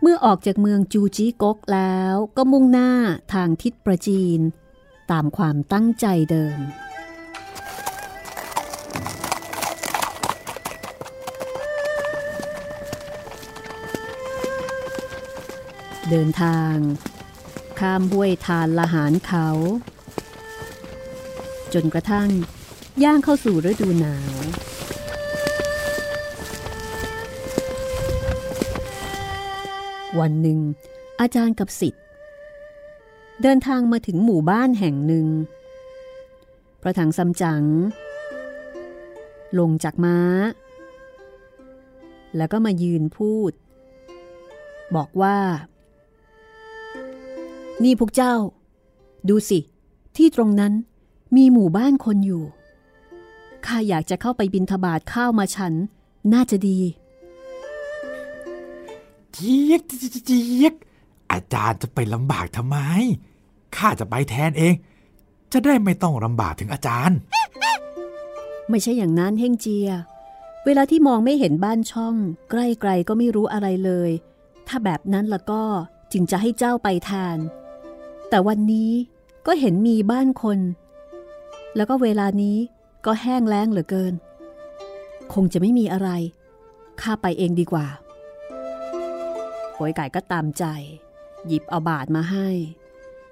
[0.02, 2.92] เมื่อออกจากเมืองจูจีกกแล้วก็มุ่งหน้า
[3.34, 4.40] ทางทิศประจีน
[5.12, 6.60] ตามความตั้งใจเดิม
[16.10, 16.76] เดินทาง
[17.80, 19.48] ข้ามห้วยทานละหารเขา
[21.74, 22.30] จนกระทั่ง
[23.04, 24.36] ย่างเข้าสู่ฤดูหนาว
[30.20, 30.60] วันหนึ่ง
[31.20, 32.04] อาจารย์กับสิทธิ์
[33.42, 35.28] เดินทางมาถึงหมู่บ้านแห่งหนึ่ง
[36.82, 37.64] พระถังซัมจั๋ง
[39.60, 40.18] ลงจากม้า
[42.38, 43.52] แล้วก็มายืนพูด
[44.96, 45.38] บอกว่า
[47.84, 48.34] นี่พวกเจ้า
[49.30, 49.60] ดูสิ
[50.18, 50.74] ที่ตรงนั้น
[51.36, 52.44] มีหมู่บ้านคนอยู่
[53.66, 55.74] ข้าอยากจะเข้าไปบินทบาทข้าวมาฉัน
[56.34, 56.80] น่าจะดี
[59.42, 59.82] จี๊ยก
[60.26, 60.74] เจี๊ยก
[61.32, 62.78] อาจารย์จะไปลำบากทำไม
[63.76, 64.74] ข้าจะไปแทนเอง
[65.52, 67.18] จะได้ไม่ต้องลำบากถึงอาจารย์
[68.70, 69.90] ไม่ใช่อย่างนั้นเฮงเจีย
[70.66, 72.16] เวลาที่มองไม่เห็นบ้านช่อง
[72.50, 74.12] ใกล้ๆก็ไม่รู้อะไรเลย
[74.68, 75.64] ถ้าแบบนั้นละก็
[76.12, 77.38] จึงจะให้เจ้าไปแทน
[78.30, 78.92] แต่วันนี้
[79.48, 80.60] ก็เห็นมีบ้านคน
[81.76, 82.58] แล้วก็เวลานี้
[83.06, 84.14] ก็แห้งแล้งเหลือเกิน
[85.34, 86.10] คงจะไม่มีอะไร
[87.02, 87.88] ข้าไปเองดีกว่า
[89.90, 90.66] ยไก่ก็ตามใจ
[91.48, 92.48] หยิบเอาบาทมาให้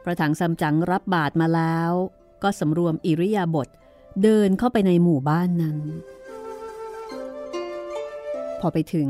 [0.04, 1.92] พระถังซัมจั๋งรับบาทมาแล้ว
[2.44, 3.68] ก็สำรวมอิริยาบถ
[4.24, 5.78] เดินเข้าไปในหมู่บ้านนั้น
[8.60, 9.10] พอไปถึง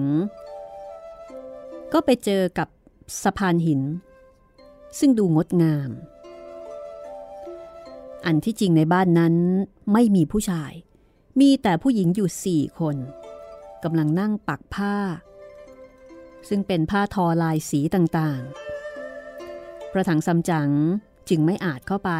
[1.93, 2.67] ก็ไปเจอกับ
[3.23, 3.81] สะพานหิน
[4.99, 5.89] ซึ่งดูงดงาม
[8.25, 9.35] อันที่จริงในบ้านนั้น
[9.93, 10.73] ไม่มีผู้ชาย
[11.39, 12.95] มีแต่ผู้หญิงอยู่สี่คน
[13.83, 14.95] กำลังนั่งปักผ้า
[16.47, 20.69] ซึ่งเป็นผ้าทอลายสีต่างๆ พระถังซัมจั๋ง
[21.29, 22.11] จึงไม่อาจเข้าไป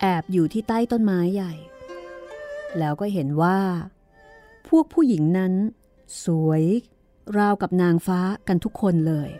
[0.00, 1.54] แอบอยู่ที่ใต้ต้นไม้ใหญ่
[2.78, 3.58] แล้วก็เห็นว่า
[4.68, 5.52] พวกผู้หญิงนั้น
[6.24, 6.64] สวย
[7.38, 9.30] ราวกับนางฟ้ากันทุกคนเลย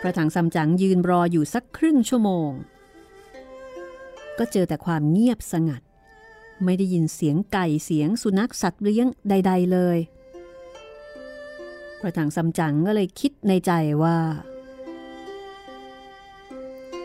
[0.00, 2.50] พระถังซัมจั๋งยืนรออยู่สักครึ่งชั่วโมง
[4.38, 5.82] ก็เจอแต่ความเงียบสงัด
[6.64, 9.98] ไม่ได้ยินเสียงไก่เสียงสุนัขสัตว์เลี้ยงใด ๆ เลย
[12.00, 13.72] พระถังซัมจั๋งก็เลยคิดในใจ
[14.02, 14.18] ว่า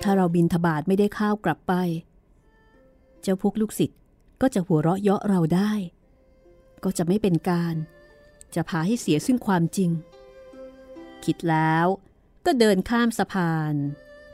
[0.01, 1.73] ถ้าเราบินทบาทไม่ได้ข้าวกลับไป
[3.21, 3.99] เจ้าพวกลูกศิษย์
[4.41, 5.71] ก็จะหัวเราะเยาะเราได้
[6.83, 7.75] ก็จะไม่เป็นการ
[8.55, 9.91] จะพาให้เสียซึ่งความจริง
[11.25, 11.85] คิดแล้ว
[12.45, 13.73] ก็เดินข้ามสะพาน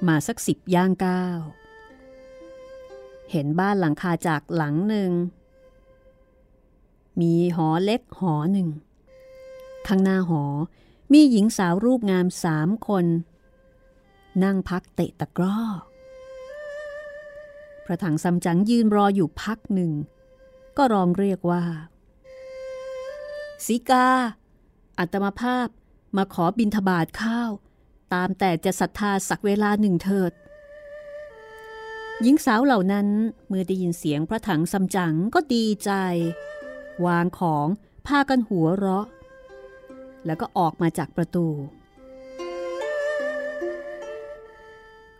[0.07, 1.39] มาสักสิบย่างก้าว
[3.31, 5.11] เห็นบ้านหลังคาจากหลังหนึ่ง
[7.21, 8.67] มีหอเล็กหอหนึ่ง
[9.89, 10.43] ข้างหน้าหอ
[11.13, 13.05] มีหญิงสาวรูปงามสามคน
[14.43, 15.59] นั่งพักเตะตะกร้อ
[17.85, 19.91] พระถังซัมจั๋งยืนรออยู่พักหนึ่ง
[20.77, 21.63] ก็ร้องเรียกว่า
[23.65, 24.07] สีกา
[24.99, 25.67] อัตมาภาพ
[26.17, 27.51] มาขอบินทบาทข้าว
[28.13, 30.33] ตามแต่จะศรัทธาสักเวลาหนึ่งเถิด
[32.21, 33.07] หญิงสาวเหล่านั้น
[33.47, 35.91] เมื่อได้ยินเสียงพระถังซัมจั๋งก็ดีใจ
[37.05, 37.67] วางของ
[38.07, 39.07] พากันหัวเราะ
[40.25, 41.47] แล้วก็ออกมาจากประตู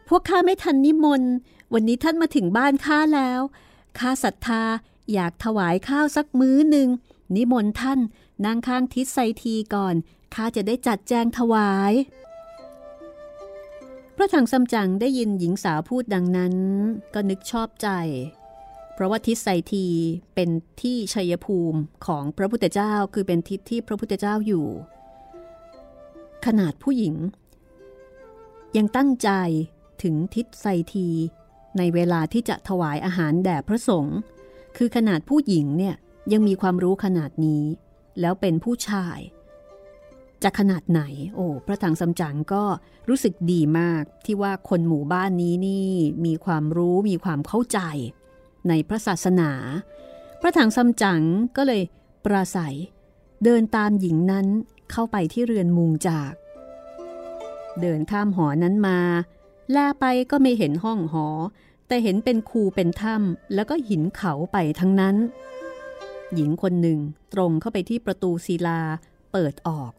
[0.08, 1.32] พวกข้าไม่ทันนิมนต์
[1.74, 3.42] วันนี้ท่านมาถึงบ้านข้าแล้ว
[4.00, 4.64] ข้าศรัทธา
[5.14, 6.90] อยากถวายข้าวสักมื้อหนึ่ง
[7.36, 8.00] นิมนต์ท่าน
[8.46, 9.96] นั่งข้างทิศไซทีก่อน
[10.36, 11.94] ข้าจะได้จัดแจงถวาย
[14.16, 16.56] พระถังซัมจั๋งได้ยินหญิงสาวพูดดังนั้น
[17.14, 17.88] ก็นึกชอบใจ
[19.00, 19.86] เพราะว่าทิศไซที
[20.36, 20.50] เป็น
[20.82, 24.68] ที่ชัยภูมิของพระพุทธเจ้าคือเป็นทิศที่พระพุทธเจ้าอยู่
[26.46, 27.16] ขนาดผู้หญิง
[28.78, 29.30] ยังตั้งใจ
[30.04, 31.10] ถึงทิศไซที
[31.78, 34.18] ในเวลาที่จะถวายอาหารแด่พระสงฆ์
[34.78, 35.96] คือขนาดผู้หญิงเนี่ย
[36.32, 37.64] ยังมีความรู้ขนาดนี้
[38.20, 39.20] แล้วเป็นผู้ชาย
[40.44, 41.02] จะขนาดไหน
[41.36, 42.64] โอ้พระถังซัมจั๋งก็
[43.10, 45.90] รู้สึกดีมากที่ว่าคนหมู่บ้านนี้นี่
[46.26, 47.82] มีความรู้มีความเข้าใจ
[48.68, 49.52] ในพระศาสนา
[50.42, 51.22] พระถังซัมจั๋ง
[51.58, 51.82] ก็เลย
[52.26, 52.76] ปราศัย
[53.44, 54.48] เดินตามหญิงนั้น
[54.92, 56.34] เข้าไปที่เรือนมุงจาก
[57.82, 59.00] เดินข้ามหอนั้นมา
[59.72, 61.28] แลไปก็ไม่เห็นห้องหอ
[61.88, 65.16] แต่เห็นเป็นคูเป็นถ้ำแล้วก็หินเขาไปทั้งนั้น
[66.36, 67.00] หญิงคนหนึ่ง
[67.34, 68.82] ตรงเข้าไปที่ประตูศิลา
[69.32, 69.92] เปิดออก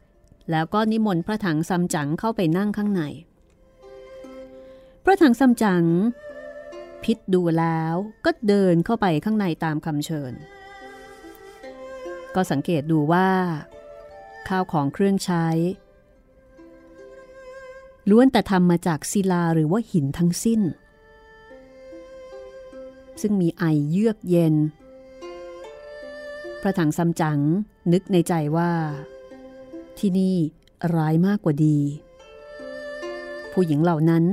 [0.51, 3.03] แล้วก็นิมนต์พระถังซัมจั๋งเข้าไปนั่งข้างใน
[5.05, 5.85] พระถังซัมจั๋ง
[7.05, 7.95] พิษดูแล้ว
[8.25, 10.33] ก็เดินเข้าไปข้างในตามคำเชิญ
[12.35, 13.29] ก็สังเกตดูว่า
[14.49, 15.47] ข้าวของเครื่องใช้
[18.11, 20.61] ล้วนแต่ทำมาจากศิลาหรือว่าหินทั้งสิ้น
[23.21, 24.55] ซึ่งมีไอเยือกเย็น
[26.61, 27.41] พระถังซัมจั๋ง
[27.93, 28.73] นึกในใจว่า
[29.99, 30.37] ที่นี่
[30.95, 31.79] ร้ายมากกว่าดี
[33.53, 34.25] ผู้หญิงเหล่านั้น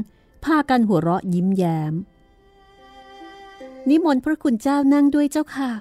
[0.43, 1.93] พากันหัวเราะยิ้มแย้ม
[3.89, 5.71] นิมนต์พระคุณเจ้านั่งด้วยเจ้าค่ะ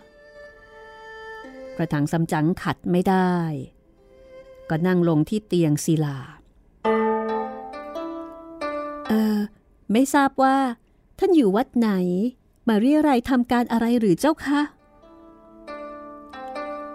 [1.76, 3.32] พระถังสำจังขัดไม่ได้
[4.70, 6.18] ก็นั่งลงที่เตียงศิลา
[9.09, 9.38] เออ
[9.92, 10.57] ไม่ทราบว่า
[11.18, 11.90] ท่านอยู่วัดไหน
[12.68, 14.61] มาเรียอะไรทำการอะไรหรือเจ้าคะ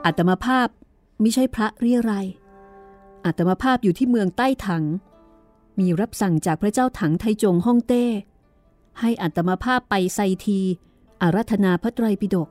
[0.06, 0.68] อัตมาภาพ
[1.22, 2.14] ไม่ใช่พระเรียอะไร
[3.26, 4.84] อัตมาภาพอยู่ที่เมืองใต้ถัง
[5.80, 8.06] มีรับสั่งจากพระเจ้าถังไทจงฮ่องเต้
[9.00, 10.62] ให้อัตมาภาพไปไซที
[11.22, 12.50] อารัธนาพระไตรปิฎก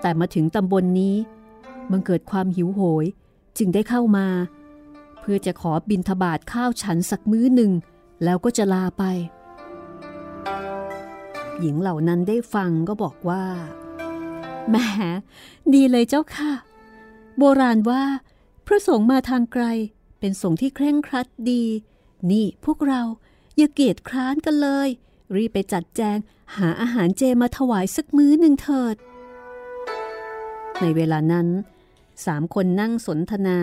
[0.00, 1.16] แต่มาถึงตำบลนนี้
[1.90, 3.06] บังเกิดความหิวโหย
[3.58, 4.26] จึงได้เข้ามา
[5.20, 7.72] เพื่อจะขอบินทบาทข้าวฉันสักมื้อหนึ่ง
[8.24, 9.04] แล้วก็จะลาไป
[11.60, 13.44] หญิงเหล่านั้นได้ฟังก็บอกว่า
[14.70, 14.76] แหม
[15.74, 16.52] ดีเลยเจ้าค่ะ
[17.38, 18.02] โบราณว่า
[18.66, 19.64] พระสงฆ์มาทางไกล
[20.18, 21.62] เป็นสงฆ์ที่เคร่งครัดดี
[22.30, 23.02] นี่พวกเรา
[23.56, 24.88] อย่าเกียจคร้านกันเลย
[25.34, 26.16] รีบไปจัดแจง
[26.56, 28.96] หาอาหารเจมาถวายสักมื้อหนึ่งเถิด
[30.80, 31.48] ในเวลานั้น
[32.26, 33.60] สามคนนั่งสนทนา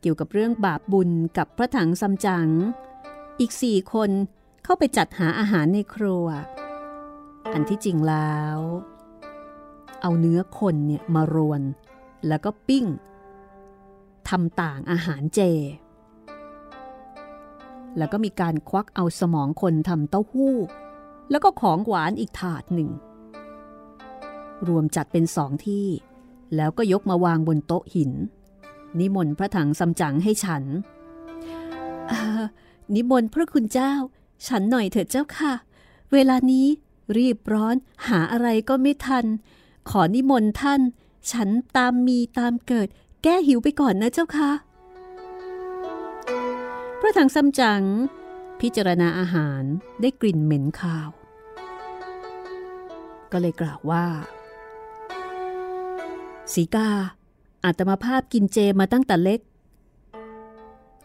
[0.00, 2.48] เกี่ยวกับเรื่องบาปบุญกับพระถังซัมจั๋ง
[3.40, 4.10] อีกสี่คน
[4.64, 6.26] เข้าไปจัดหาอาหารในครัว
[7.52, 8.58] อันที่จริงแล้ว
[10.00, 11.62] เอาเนื้อคนเนี่ยมารวน
[12.28, 12.86] แล้วก็ปิ้ง
[14.28, 15.40] ทำต่างอาหารเจ
[17.98, 20.54] แล้วก็มีการควักเอาสมองคนทำเต้าหู้
[21.30, 22.90] แล้วก็ของหวานอีกถาดหนึ่ง
[24.68, 25.86] รวมจัดเป็นสองที่
[26.56, 28.12] แล้วก็ยกมาวางบนโต๊ะหิน
[29.00, 30.64] นิมนต์พระถังซัมจั๋งให้ฉัน
[32.94, 33.92] นิมนต์พระคุณเจ้า
[34.46, 35.52] ฉันหน่อยเถิดเจ้าค่ะ
[36.12, 36.66] เวลานี้
[37.16, 37.76] รีบร้อน
[38.08, 39.24] หาอะไรก็ไม่ทัน
[39.90, 40.80] ขอนิมนต์ท่าน
[41.32, 42.88] ฉันตามมีตามเกิด
[43.22, 44.50] แก้หิวไปก่อนนะเจ้าค่ะ
[47.00, 47.82] พระถังซัมจั๋ง
[48.60, 49.62] พิจารณาอาหาร
[50.00, 51.08] ได้กลิ่นเหม็นคาว
[53.32, 54.04] ก็เลยกล่าวว่า
[56.52, 56.88] สีกา
[57.64, 59.40] อาตมาภาพกินเจมาตั้งแต่เล็ก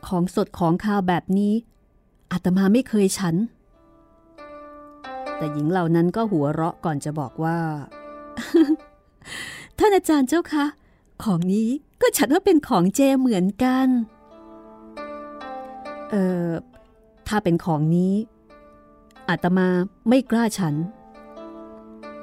[0.08, 1.54] ของสดของคาวแบบนี้
[2.32, 3.36] อาตมาไม่เคยฉัน
[5.38, 7.60] แต่หญิงเหล่านั้นก็หัวเราะก่อนจะบอกว่า
[9.78, 10.66] ท่านอาจารย์เจ้าคะ
[11.24, 11.70] ของนี้
[12.02, 13.88] ก็ฉันว่าเป็นของเจเหมือนกัน
[16.12, 16.48] เออ
[17.28, 18.14] ถ้าเป็นของนี้
[19.30, 19.68] อาตมา
[20.10, 20.76] ไม่กล้าฉัน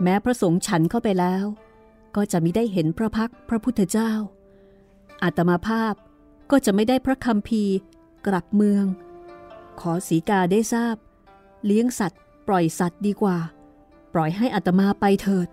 [0.03, 1.45] แม้พระสงฆ์ฉันเข้าไปแล้ว
[2.17, 4.13] ก็จะไม่ได้เห็นพระพักพระพุทธเจ้า
[5.23, 5.95] อาตมาภาพ
[6.51, 7.63] ก็จะไม่ได้พระคำพี
[8.27, 8.85] กลับเมือง
[9.81, 10.97] ขอสีกาได้ทราบ
[11.67, 13.39] เลี้ยงสัตว์ ปล่อยสัตว์ดีกว่า
[14.15, 15.49] ปล่อยให้อาตมาไปเถิด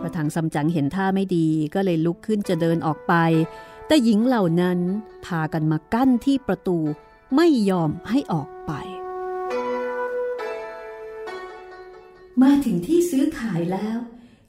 [0.00, 3.14] พระถังซัมจั๋งเห็นท่าไม่ดีก็เลยลุกขึ้นจะเดินออกไป
[3.86, 4.78] แต่หญิงเหล่านั้น
[5.26, 6.78] พากันมากั้นที่ประตู
[7.36, 8.72] ไม่ยอมให้ออกไป
[12.42, 13.98] มาถึงที่ซื้อขายแล้ว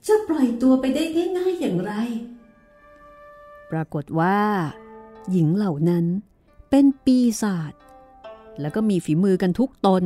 [0.08, 1.04] จะปล่อยตัวไปได้
[1.38, 1.94] ง่ายๆอย่างไร
[3.72, 4.40] ปรากฏว่า
[5.32, 6.06] หญิงเหล่านั้น
[6.70, 7.74] เป็นปีศาจ
[8.62, 10.04] แล้วก็มีฝีมือกันทุกตน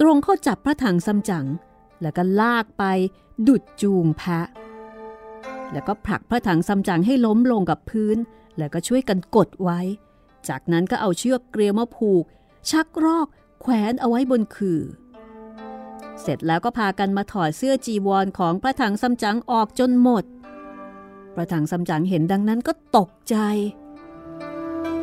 [0.00, 1.46] ตรงเข้าจับพระถังซัมจั๋ง
[2.02, 2.84] แล้วก็ลากไป
[3.46, 4.46] ดุดจูงแพะ
[5.72, 8.16] แล้วก็ผลักพระถังซัมจั๋งให้ล้มลงกับพื้น
[8.58, 9.80] แล้วก็ช่วยกันกดไว้
[10.48, 12.24] จากนั้นก็เอาเชือกเกลียวมาผูก
[12.70, 13.26] ชักรอก
[13.60, 14.80] แขวนเอาไว้บนคือ
[16.20, 20.24] เสร็จแล้วก็พากันมาถอดเสื้อจีวรของพระถังซัมจั๋งออกจนหมด
[21.34, 23.36] พระถังซัมจั๋งเห็นดังนั้นก็ตกใจ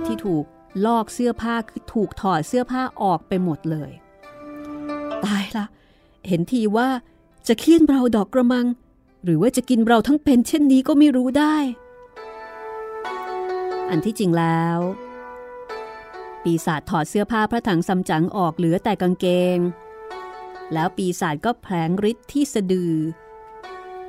[0.06, 0.45] ที่ถูก
[0.86, 3.91] ลอกเสื้อผ้าคือถูกถอดเสื้อผ้าออกไปหมดเลย
[5.26, 5.66] ตายละ
[6.28, 6.89] เห็นทีว่า
[7.47, 8.66] จะเคี่ยนเราดอกกระมัง
[9.24, 11.56] หรือว่าจะกินเราทั้งเป็นเช่นนี้ก็ไม่รู้ได้
[13.90, 14.80] อันที่จริงแล้ว
[16.44, 19.58] ปีศาจถอดเสื้อผ้าพระถังซัมจั๋งออกเหลือแต่กางเกง
[20.74, 22.94] แล้วปีศาจก็แผลงฤทธิ์ที่สะดือ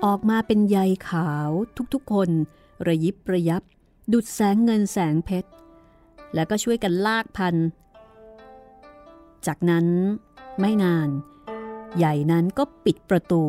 [0.04, 0.78] ออกมาเป็นใย
[1.08, 1.50] ขาว
[1.94, 2.30] ทุกๆคน
[2.86, 3.62] ระยิบระยับ
[4.12, 5.50] ดุดแสงเงินแสงเพชร
[6.34, 7.54] แล้วก็ช่วยกันลากพัน
[9.46, 9.86] จากนั้น
[10.60, 11.08] ไม่นาน
[11.96, 13.44] ใหญ่นั้นก็ปิดประตู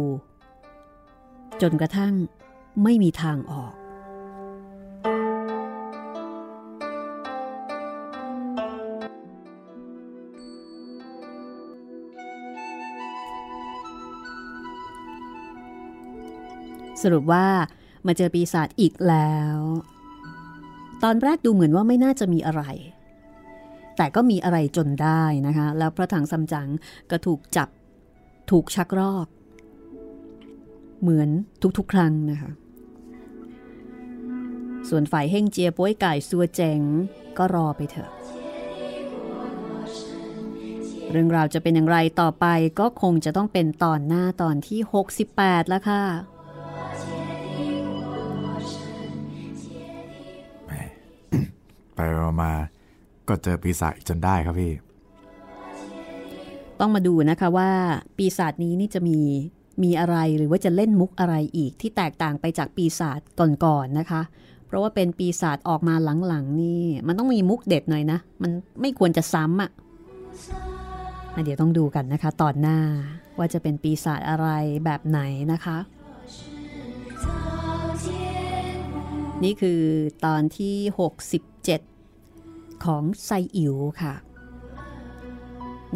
[1.62, 2.14] จนกระทั่ง
[2.84, 3.74] ไม่มีทางออก
[17.04, 17.46] สรุปว่า
[18.06, 19.58] มาเจอปีศาจอีกแล้ว
[21.04, 22.64] ตอนแรกดูเหมือนว่าไม่น่าจะมีอะไร
[23.98, 26.70] แต่ก็มีอะไรจนได้นะคะ แล้วพระถังซัมจั๋ง
[27.12, 27.70] ก็ถูกจับ
[28.52, 29.28] ถูกชักรอก
[31.02, 31.30] เหมือน
[31.78, 32.52] ทุกๆ ครั้งนะคะ
[34.90, 36.82] ส่วนฝ่ายเฮ่งเจียป้วยไก่ซัวเจ๋ง
[37.38, 38.12] ก็รอไปเถอะ
[41.12, 42.46] เรื่องราวจะเป็นอย่างไรต่อไป
[42.80, 44.80] ก็คงจะต้องเป็นตอนหน้าตอนที่
[45.26, 46.04] 68 แล้วค่ะ
[52.42, 52.52] มา
[53.28, 54.72] ก็เจอปีศาจอีกจนได้ครับพี่
[56.80, 57.70] ต้องมาดูนะคะว่า
[58.18, 59.20] ปีศาจนี้นี่จะมี
[59.84, 64.22] มีอะไรหรือว่าจะเล่นมุกอะไรอีกที่แตกต่างไปจากปีศาจก่อนๆนะคะ
[64.68, 65.96] เพราะว่าเป็นปีศาจออกมา
[66.28, 69.70] หลังๆ นี่ มันต้องมีมุกเด็ดหน่อยนะ มันไม่ควรจะซ้ำอะ่ะ
[71.44, 72.78] เดี๋ยวต้องดูกันนะคะ ตอนหน้า
[73.38, 74.48] ว่าจะเป็นปีศาจอะไร
[74.86, 75.20] แบบไหน
[75.54, 75.78] นะคะ
[79.44, 79.82] นี่คือ
[80.26, 80.76] ตอนที่
[81.36, 81.91] 67
[82.86, 84.14] ของไซอิ๋วค่ะ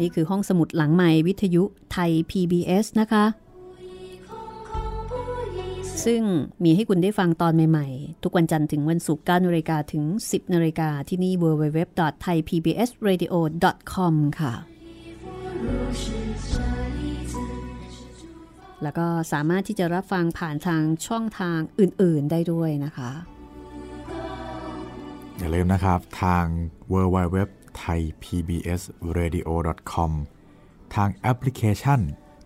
[0.00, 1.62] นี่คือห้องสมุดหลังใหม่วิทยุ
[1.92, 3.24] ไทย PBS นะคะ
[6.04, 6.22] ซึ่ง
[6.64, 14.54] มีให้คุณได้ฟังตอนใหม่ ๆ ทุกวันจันทร์ถึงวันศุกร์9นาฬิกาถึง 10นาฬิกาที่นี่ www.thaipbsradio.com ค่ะ
[18.82, 23.10] แล้วก็สามารถที่จะรับฟังผ่านทางช่องทางอื่น ๆ ได้ด้วยนะคะ
[25.38, 26.44] อย่าลืมนะครับ ทาง
[26.92, 27.36] www
[27.82, 28.82] thai pbs
[29.18, 29.48] radio
[29.92, 30.12] com
[30.94, 32.00] ทางแอปพลิเคชัน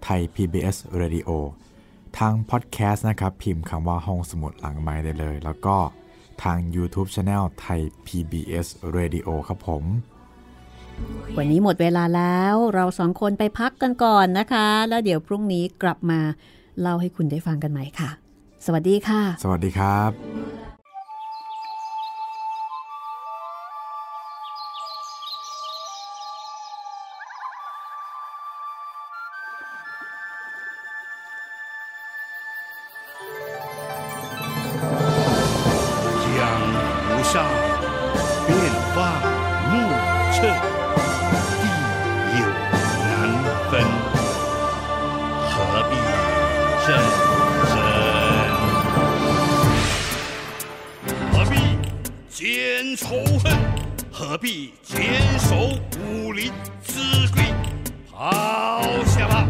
[0.05, 1.30] ไทย PBS Radio
[2.18, 5.76] ทางพอดแคสต์นะครับ พิมพ์คำว่าห้องสมุดหลังไม้ได้เลย แล้วก็
[6.43, 8.66] ทาง YouTube Channel ไทย PBS
[8.97, 9.84] Radio ครับผม
[11.36, 16.20] วันนี้หมดเวลาแล้วเราสองคนไปพักกันก่อนนะคะ แล้วเดี๋ยวพรุ่งนี้กลับมา
[16.80, 18.11] เล่าให้คุณได้ฟังกันใหม่ค่ะ
[18.66, 20.79] สวัสดีค่ะ สวัสดีครับ
[54.41, 54.97] 必坚
[55.39, 56.51] 守武林
[56.83, 57.53] 之规？
[58.09, 59.45] 抛下吧，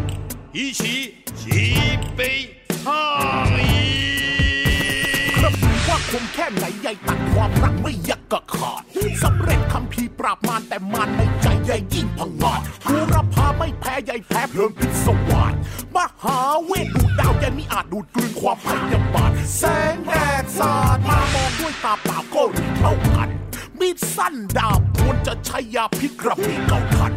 [0.52, 2.48] 一起举杯
[2.82, 5.36] 畅饮。
[5.38, 5.52] ครับ
[5.88, 8.82] ว่าคมแค่ไหนใหญ่ตัดความรักไม่ยักกะขาด
[9.22, 15.52] สำเร็จคำพีร์ปราบมารแต่มารในใจใหญ่ยิ่งพังงาดบูรพาไม่แพ้ใหญ่แพ้เพลิงพิศวาส
[15.94, 19.62] มหาเวทดูดดาวใหญ่มิอาจดูดกลืนความพยาบาทแส
[19.92, 20.12] งแด
[20.42, 23.30] ดสาดมามองด้วยตาเปล่าก็รู้เท่ากัน
[23.81, 27.13] มีดสั้นดาบควรจะใช้ยาพิษกระบี่เก่าทัน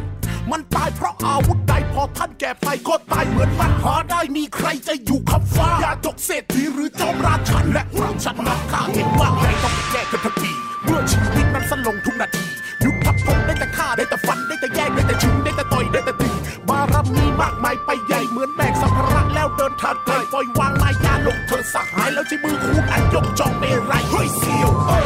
[0.51, 10.53] มันตายเพราะอาวุธใดพอท่านแก่ไปก็ตายเหมือนมันหาได้มีใครจะอยู่ขับฟ้า อย่าจกเศรษฐีหรือจอมราชันและราชนะข้าเห็นว่าใหญ่ต้องแก้กันทันที
[10.85, 12.45] เมื่อชีวิตนั้นสั้นลงทุกนาที
[12.85, 16.31] ยุทธภพได้แต่ฆ่าได้แต่ฟันได้แต่แย่งได้แต่ชิงได้แต่ต่อยได้แต่ตี
[16.69, 25.04] บารมีมากมายไปใหญ่เหมือนแบกสัมภาระแล้วเดินทางไกลปล่อยวางมายาลงเธอสหายแล้วใช้มือคูณอันยกจองเมรัยเฮ้ยเสียวเอ้ย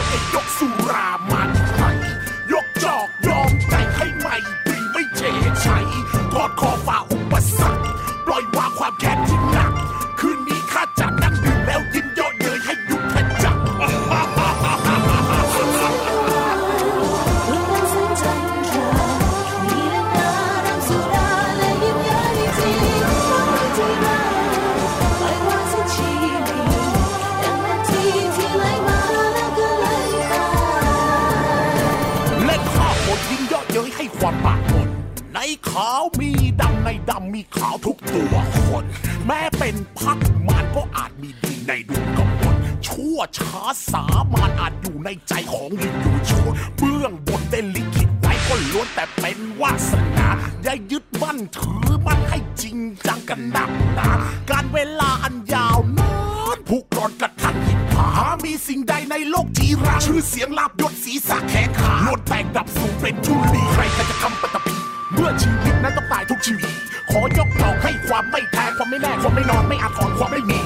[39.70, 42.56] เป็นพักมารก็อาจมีดีในดวงกำมล
[42.86, 43.62] ชั่วช้า
[43.92, 46.32] สามานอาจอยู่ในใจของยิงอยู่ช
[46.76, 50.28] เบื้องบนได้ลิขิตไว้ก็ล้วนแต่เป็นวาสนา
[50.62, 54.10] อย่ายึดมั่นถือมั่นให้จริงจังกันหนักหนา
[54.50, 56.14] การเวลาอันยาวนา
[56.56, 64.76] นผูกรอนกระทันหินผาหามีสิ่งใดในโลกจีราชื่อเสียงลาบยศศีรษะแขนขาโลดแตกดับสูงเป็นทุลีใครจะทำปตพี
[65.12, 66.74] เมื่อชีวิตนั้นต้องตายทุกชีวิต
[67.10, 70.58] ขอยกดอกให้ความไม่แท้ ความไม่แน่ความไม่นอนไม่อาจถอนความไม่มี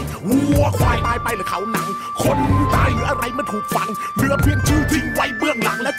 [0.50, 1.88] วัวควายตายไปหรือเขาหนัง
[2.22, 2.38] คน
[2.74, 5.91] ตายหรืออะไรมันถูกฝังเหลือเพียงชื่อทิ้งไว้เบื้องหลังและ